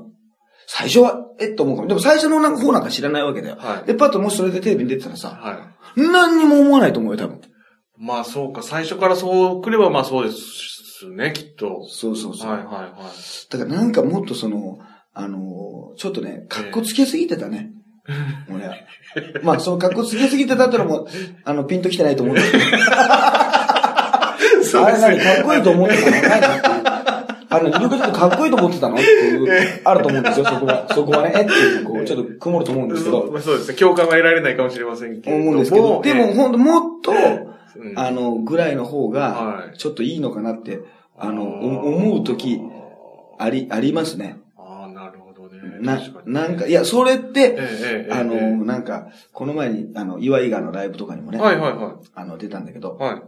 [0.68, 1.88] 最初は、えっと思うかも。
[1.88, 3.56] でも最初のなんか方なんか知らないわけだよ。
[3.58, 5.54] はいで、パッともしそれでテレビに出てたらさ、は
[5.96, 7.38] 何にも思わないと思うよ、多分。
[7.38, 7.40] い。
[7.98, 11.88] まあそうか、最初からそう来ればまあそうですね、きっと。
[11.90, 12.52] そうそうそう。
[12.52, 13.52] はいはいはい。
[13.52, 14.80] だからなんかもっとその、
[15.14, 17.72] あの、ちょっとね、格好つけすぎてたね。
[18.54, 18.76] 俺は。
[19.44, 21.08] まあ、その格好つけすぎてたってのも、
[21.44, 22.64] あの、ピンときてないと思うんだけど。
[24.84, 26.88] あれ何、かっこいいと思ってたの何
[27.50, 30.88] あの、イルカちょっとかっこいいと思ってたのっていう、あると思うんですよ、そこは。
[30.94, 33.78] そこはね、えっていう、こう、ちょっと曇ると思うんですけど、そうそうですね。
[33.78, 35.50] 共感は得られないかもしれませんけれども。
[35.50, 37.48] 思うんですけど、でも、ほんと、もっと、うん
[37.96, 40.80] あの、ぐらいの方がは、いちょっといいのかなって、
[41.18, 42.60] あの、お思うとき、
[43.38, 44.38] あり、ありますね。
[45.82, 46.00] な。
[46.26, 53.22] なんか、いや、それって、ええええあの、ええなんか、この前に、あの、岩井川のライブとかにもね、はいはいはあの、出たんだけどい。、はい。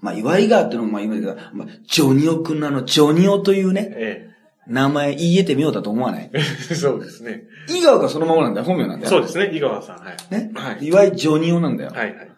[0.00, 4.30] まあ、岩井川っていうのも、まあ、今だけど、まあ、ジョニオくんのあの、ジョニオというね、え
[4.68, 6.30] 名前言い得てみようだと思わない？
[6.32, 6.40] え。
[6.74, 7.44] そうですね。
[7.68, 9.10] 井川がそのままなんだよ、本名なんだよ。
[9.10, 9.96] そうですね、井川さん。
[9.98, 10.34] はい。
[10.34, 10.50] ね？
[10.54, 11.90] はい岩井ジョニオなんだよ。
[11.94, 12.30] はいはい。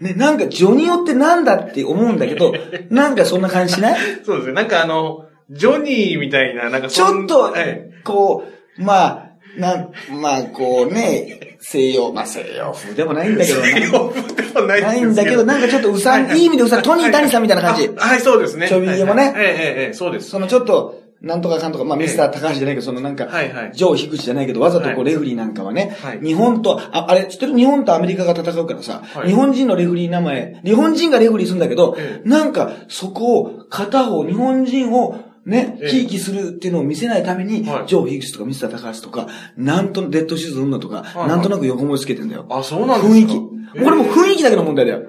[0.00, 2.52] ね、なんか、ジョニオってなんだって思うんだけど、
[2.90, 3.98] なんかそんな感じしない？
[4.24, 4.52] そうですね。
[4.54, 8.44] なんかあの、ジョニーみたいな、なんかちょっとはい。、こ
[8.78, 16.44] う、まあ、なん、まあ、こうね、西洋、まあ西洋風でもないんだけどな、洋風ではないないんだけど、なんかちょっとうさん、いい。
[16.44, 17.90] 意味でうさん、トニー・タニさんみたいな感じ。
[17.96, 18.68] あはい、そうですね。
[18.68, 19.32] ちょびひげもね。
[19.36, 20.28] ええええええ、そうです。
[20.28, 23.72] そのちょっと、なんとかかんとか、まあ、ミスター高橋じゃないけど、そのなんか、はいはい。
[23.72, 25.04] ジョー・ヒグチじゃないけど、わざとこう、はい。
[25.06, 26.20] レフェリーなんかはね、はい。
[26.20, 29.28] 日本と、あ、あれ、知ってる日本とアメリカが戦うからさ、はい。
[29.28, 32.20] 日本人のレフェリー名前、日本人がレフェリーするんだけど、え。
[32.26, 39.26] なんか、そこを、片方、日本人を、ね、ええひいきするっていうのを見せないために、はいジョー・ヒグチとかミスター高橋とか、
[39.56, 42.46] なんと、レッドシューズ海野とか、はいなんとなく横文字つけてんだよ。
[42.48, 43.14] あ、そうなんですか？
[43.14, 43.32] 雰囲気。
[43.34, 45.02] ええこれも雰囲気だけの問題だよ。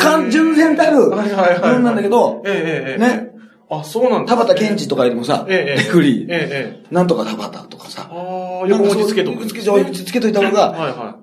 [0.00, 2.42] 完純然たる、はいはいはいなんだけど。
[2.44, 3.30] ね。
[3.70, 6.78] あ、そうなんです田畑健二とかよりもさ、レフェリー。
[6.90, 9.50] なんとか田畑とかさ、ああ、横文字つけとくね。
[9.64, 11.18] 横文字つけといた方が、はいは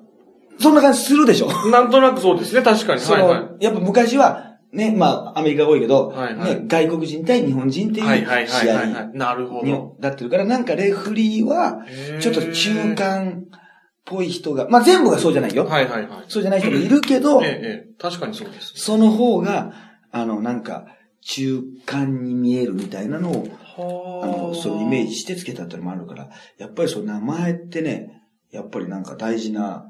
[0.59, 3.01] そんな感じするでしょなんとなくそうですね、確かに。
[3.01, 3.63] その、はいはい。
[3.65, 8.05] やっぱ昔は、ね、まあ、アメリカが多いけど、はいはいね、外国人対日本人っていう
[8.47, 9.11] 試合い。
[9.13, 9.95] なるほにど。
[9.99, 11.85] なってるから、なんかレフリーは、
[12.19, 13.59] ちょっと中間っ
[14.05, 15.65] ぽい人が、まあ全部がそうじゃないよ。
[15.65, 16.25] はいはいはい。
[16.27, 18.73] そうじゃない人もいるけど、ええ、ええ、確かにそうです。
[18.75, 19.73] その方が、
[20.11, 20.85] あの、なんか、
[21.21, 29.85] 中間に見えるみたいなのを、あの、そうイメージしてつけたってのもあるから、やっぱりそう名前ってね、やっぱりなんか大事な、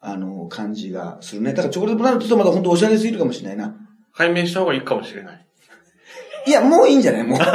[0.00, 1.52] あの、感じがするね。
[1.52, 3.76] だからチョコレートプラネットとまだ本当おしゃれすぎるかもしれないな。
[4.14, 5.46] 解明した方がいいかもしれない。
[6.46, 7.24] いや、もういいんじゃない？
[7.24, 7.38] もう。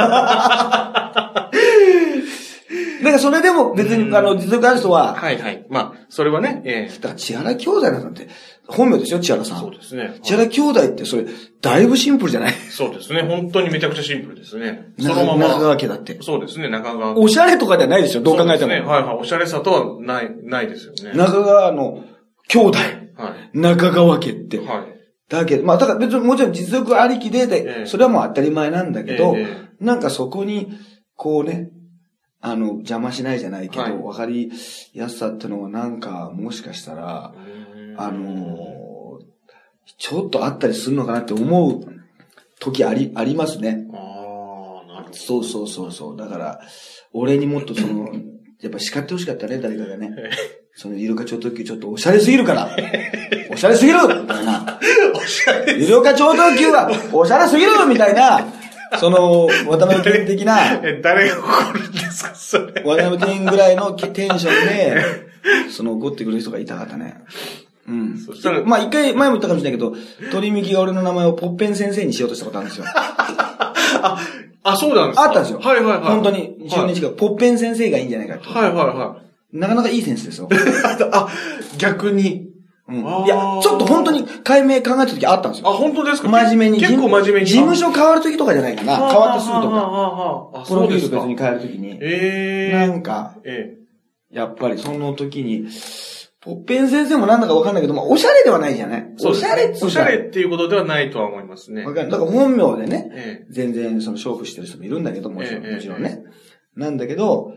[3.02, 5.64] だからそれでも別に、あの、実力ある人は、はいはい。
[5.68, 8.28] まあ、それはね、えだから千原兄弟なんて、
[8.66, 9.56] 本名ですよ、千原え、さ。
[9.56, 10.18] そうんですね。
[10.22, 11.24] 千原兄弟ってそれ、
[11.60, 12.52] だいぶシンプルじゃない？
[12.70, 13.22] そうですね。
[13.22, 14.88] 本当にめちゃくちゃシンプルですね。
[14.98, 15.48] そ中のまま。
[15.48, 16.18] 中川家だって。
[16.22, 17.16] そうですね、中川。
[17.16, 18.72] おしゃれとかじゃないでしょ、どう考えても。
[18.72, 18.80] ね。
[18.80, 19.16] はいはい。
[19.20, 21.12] おしゃれさとはない、ないですよね。
[21.16, 22.02] 中川の
[22.48, 22.84] 兄弟、は
[23.54, 23.58] い。
[23.58, 24.58] 中川家って。
[24.58, 24.68] はい。
[25.28, 29.36] だけど、まあ、だから別にもちろん実力ありきで、えで、えそれはもう当たり前なんだけど、
[29.80, 30.78] なんかそこに、
[31.16, 31.70] こうね、
[32.40, 34.52] あの、邪魔しないじゃないけど、はいわかり
[34.92, 37.34] やすさってのはなんか、もしかしたら、
[37.96, 38.86] あのー
[39.98, 41.80] ちょっとあったりするのかなって思う
[42.58, 43.86] 時あり、ありますね。
[43.92, 45.16] ああ、なるほど。
[45.16, 46.16] そうそうそうそう。
[46.16, 46.60] だから、
[47.12, 48.12] 俺にもっとその、
[48.60, 50.10] やっぱ叱ってほしかったね、誰かがね。
[50.76, 52.68] その、イルカ超特急ちょっとおしゃれすぎるから。
[53.50, 54.78] おしゃれすぎるみたいな。
[55.14, 55.72] おしゃれ。
[55.74, 58.40] イルカ超特急はおしゃれすぎるみたいな、
[58.98, 62.82] その、渡辺健的な、え、誰が怒るんですか、それ。
[62.84, 65.02] 渡辺健ぐらいのテンションで、
[65.70, 67.22] その怒ってくる人がいたかったね。
[67.88, 68.62] うんそしたら。
[68.64, 69.94] まあ一回前も言ったかもしれないけど、
[70.32, 72.84] 鳥幹が俺の名前をポッペン先生にしようとしたことあるんですよ。
[72.92, 74.18] あ、
[74.64, 75.22] あ、そうなんですか？
[75.24, 75.60] あったんですよ。
[75.60, 76.00] はいはいはい。
[76.00, 78.48] 本当に、中はい日が、ポッペン先生がいいんじゃないかって。
[78.48, 79.16] はいはいは
[79.58, 80.48] なかなかいいセンスですよ。
[80.50, 80.54] い。
[81.12, 81.28] あ、
[81.78, 82.50] 逆に。
[82.88, 85.74] うんあーいや、ちょっと本当に解明考えた時あったんですあ、よ。
[85.74, 86.28] 本当ですか？
[86.28, 86.78] 真面目に。
[86.80, 87.46] 結構真面目に。
[87.46, 88.96] 事務所変わる時とかじゃないかな。
[88.96, 90.50] 変わってすぐとか。
[90.54, 91.16] あそうですか。
[91.16, 91.98] 別に変える時に。
[92.00, 93.74] ええなんか、え
[94.30, 95.66] やっぱりその時に、
[96.40, 101.92] ポッペン先生もなんだかわかんないけど、まあ、おしゃれではないじゃないえおしゃれっつうかおしゃれっていうことではないとは思いますねわ。
[101.92, 102.10] かんない。
[102.12, 106.22] だから本名でね、え全然その勝負してる人もいるんだけど、もちろん、ええもちろんね。
[106.76, 107.54] なんだけど、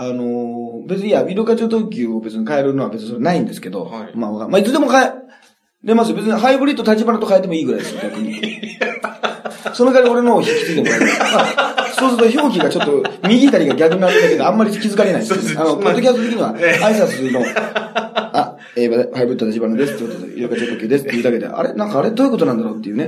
[0.00, 5.12] あのー別にいや、ビルカチョ特急を別に変えるのは別にそれないんですけど、はいまあまあいつでも変え、
[5.82, 6.16] れますよ。
[6.16, 8.40] 別にハイブリッド立花と変えてもいいぐらいですよ、逆に。
[9.74, 11.06] その代わり俺のを引き継いでもらえる。
[11.06, 11.12] ま
[11.82, 17.40] あ、そうすると表記がちょっと右左が逆になるだけであんまり気づかれないんですあの、ポッドキャスト的にはええ挨拶の、
[18.32, 21.72] あ、えー、ハイブリッド立花ですってことで、イルカチョ特急ですって言うだけで、あれ？
[21.74, 23.06] なんかあれどういうことなんだろうっていうね。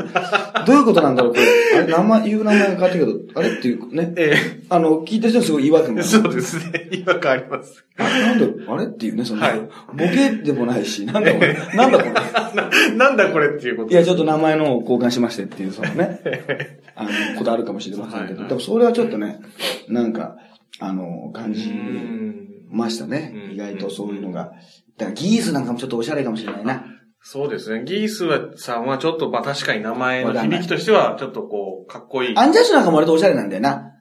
[0.66, 1.78] どういうことなんだろうこれ。
[1.78, 4.12] あれ名前、言う名前が変わってるけど、あれっていうね。
[4.16, 6.02] えあの、聞いてる人にすごい違和感えが。
[6.04, 6.88] そうですね。
[6.90, 7.84] 違和感あります。
[7.98, 8.84] あなんだあれ？
[8.86, 9.66] っていうね、その、はいボ
[10.08, 12.19] ケでもないし、なんだこれ、なんだこれ？
[12.32, 16.20] な なんだこれっていうこといや、ちょっと名前のを交換しましてっていう、そのね、
[16.94, 19.40] あの、ことあるかもしれませんけど、はいはいでもそれはちょっとね、
[19.88, 20.36] なんか、
[20.78, 23.48] あの、感じうんましたねう。
[23.50, 24.52] ん意外とそういうのが。
[24.96, 26.84] だからギースなんかもちょっとおしゃれかもしれないな。
[27.22, 27.84] そうですね。
[27.84, 32.36] ギースはさんはちょっと、まあ確かに名前の響きとしては、ちょっとこう、かっこいい。
[32.36, 33.92] アンジャッシュなんかも割とおしゃれなんだよな。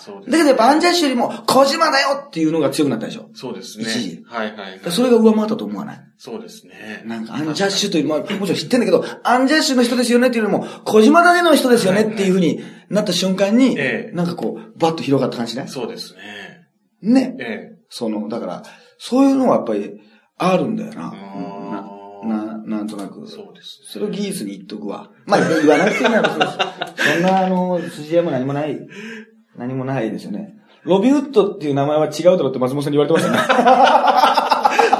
[0.00, 3.28] そうですだけどやっぱアンジャッシュよりも、小島だよっていうのが強くなったでしょ。
[3.34, 3.84] そうですね。
[3.84, 4.90] 一時はいはい、はい。
[4.90, 6.00] それが上回ったと思わない？
[6.18, 7.02] そうですね。
[7.06, 15.66] なんかアンジャッシュという、まあ、もちろん知ってんだけど、アンジャッシュの人ですよねっていうよりも、小島だねの人ですよねっていうふうになった瞬間に、ええなんかこう、バッと広がった感じね？
[15.68, 16.20] そうですね。
[17.02, 17.36] ね。
[17.38, 17.78] ええ。
[17.88, 18.62] その、だから、
[18.98, 20.00] そういうのはやっぱり、
[20.36, 21.12] あるんだよな。
[22.22, 23.26] な、な、なんとなく。
[23.26, 23.88] そうですね。
[23.88, 25.10] それをギースに言っとくわ。
[25.26, 28.78] まあ、言わなくていいな、別にそんな、あの、筋合いも何もない、
[29.56, 30.56] 何もないですよね。
[30.82, 34.39] ロビウッドっていう名前は違うだろって松本さんに言われてましたね。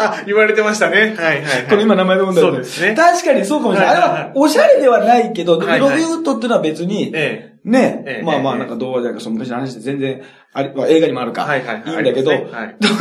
[0.03, 0.97] あ、 言われてましたね。
[0.97, 1.43] はいはい、はい。
[1.69, 2.95] これ今名前で読んだそうですね。
[2.95, 3.95] 確かにそうかもしれない。
[3.97, 10.23] あれは、おしゃれではないけど、はいはいロビンウッドっていうのは別に、えね、ええまあまあ、ええなんか童話じゃなくて、その昔の話で全然、
[10.55, 11.43] あれ、まあ映画にもあるか。
[11.43, 12.39] はいはいはいいんだけど、ロ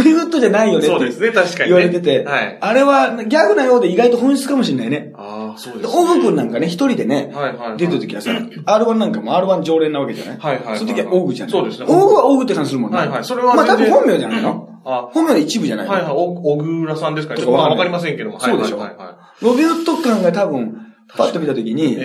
[0.03, 0.81] ビンウッドじゃないよえ。
[0.81, 1.65] ねそうですね、確かに、ね。
[1.67, 2.57] 言われてて、はい。
[2.59, 5.13] あれはギャグなようで意外と本質かもしれないね。
[5.15, 6.01] ああ、そうでですね。
[6.01, 7.31] オグ君なんかね、一人でね。
[7.77, 10.38] 出てる時はさ、R1 なんかも R1 常連なわけじゃない？
[10.39, 11.51] はいはいはいその時はオグじゃない？
[11.53, 12.97] そうですねオグはオグって感じするもんね。
[12.97, 14.68] はいはいそれはまあ多分本名じゃないの？
[14.85, 15.91] あ、本名の一部じゃないの？
[15.91, 17.39] はいはい、お、小倉さんですかね。
[17.39, 18.39] ちょっとまあわかりませんけども。
[18.39, 21.85] そうでしょはいはいロビンウッド感が多分、パッと見た時に、い。
[21.85, 21.99] ええええ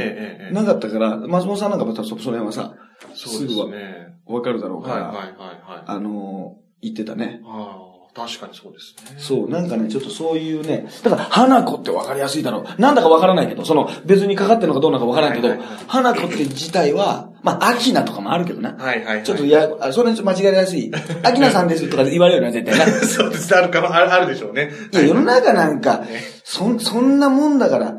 [0.46, 0.54] ええ。
[0.54, 2.74] なかったから、松本さんなんかまたそその辺はさ、
[3.14, 4.14] そうですすぐはね。
[4.26, 5.84] わかるだろうから、はいはいはいはい。
[5.86, 7.40] あのー言ってたね。
[7.46, 7.78] あ
[8.14, 9.18] あ、確かにそうですね。
[9.18, 12.80] そう、なんかね、ちょっとそういうね、だから、花子ってわかりやすいだろう。
[12.80, 18.72] なんだかわからないけど、その、別にかかってるのかどうなのかわからないけど花子って自体は、まあ、アキナとかもあるけどな。
[18.72, 19.22] はいはいはい。
[19.22, 20.90] ちょっとや、あそれ間違いやすい。
[21.22, 22.86] アキナさんですとか言われるよな、絶対な。
[23.06, 23.54] そうです。
[23.54, 24.70] あるかも、あるあるでしょうね。
[24.92, 26.04] いや、世の中なんか、
[26.42, 27.94] そん、そんなもんだから。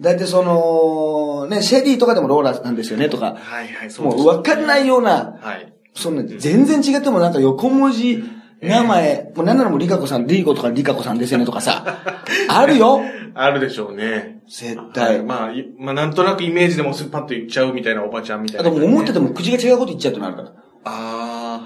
[0.00, 3.36] だってその、ね、シェリーとかでもローラなんですよね、とか。
[3.38, 5.72] はいはい、そうもですう分かんないような、はい。
[5.94, 8.24] そんな、全然違ってもなんか横文字、
[8.62, 11.84] 名前、もうなんならもうリカコさん、リーコとかリカコさんですよねとかさ、
[12.48, 13.00] あるよ
[13.34, 14.40] あるでしょうね。
[14.48, 15.18] 絶は対。
[15.18, 15.22] い。
[15.22, 18.68] まあ、いまあ、なんとなくイメージでもすっパッと言っちゃうみたいなおばちゃんみたいな。
[18.68, 20.52] あともう思ってても口が違うこと言っちゃうとなるから。
[20.84, 20.90] あ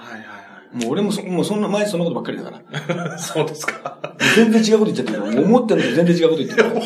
[0.04, 0.26] あ、はいはい
[0.72, 3.08] もう俺もそ、もうそんな、前そんなことばっかりだから。
[3.08, 3.18] はい。
[3.18, 3.98] そうですか。
[4.34, 6.80] 全然違うこと言っちゃってるか思ってるのと全然違うこと言ってる から。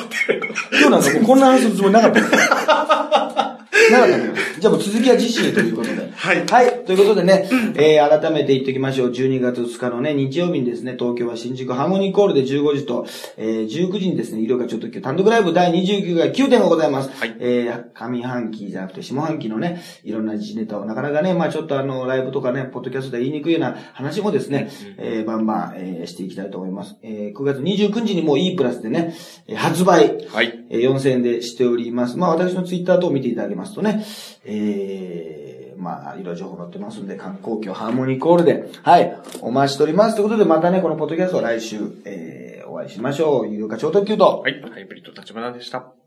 [0.80, 2.26] 今日なんかもうこんな話するつもりなかったよ。
[3.90, 4.10] なかっ
[4.54, 4.60] た。
[4.60, 6.10] じゃあもう続きは次週ということで。
[6.14, 6.84] はいはい。
[6.84, 9.10] ということでね、えー、改めて言っておきましょう。
[9.10, 13.06] 12月2日のね、日曜日にですね、東京は新宿ハーモニーコールで15時と、
[13.36, 17.10] えー、19時にですね、医療課長特急単独ライブ第29回9点がございます。
[17.10, 26.96] はいえー、上半期じゃなくて下半期のね、いろんな時事ネタをなかなかね、まあちょっとあの、ライブとかね、ポッドキャストで言いにくいような話もですね、えー、バンバン、えー、していきたいと思います。
[27.02, 29.14] えー、9月29日にもう E プラスでね、
[29.46, 30.59] えー発売、はい。
[30.70, 32.16] え4000円でしております。
[32.16, 34.04] まあ私のツイッター等を見ていただけますとね、
[34.44, 40.14] えー、まあいろいろ情報載ってますんで、観光協ハーモニーコールで、はい、お待ちしております。
[40.14, 43.48] ということでまたね、このポッドキャストは来週、えー、お会いしましょう。
[43.48, 44.40] 有料化超特急と。
[44.40, 44.62] はい。
[44.62, 45.99] ハイブリッド立花でした。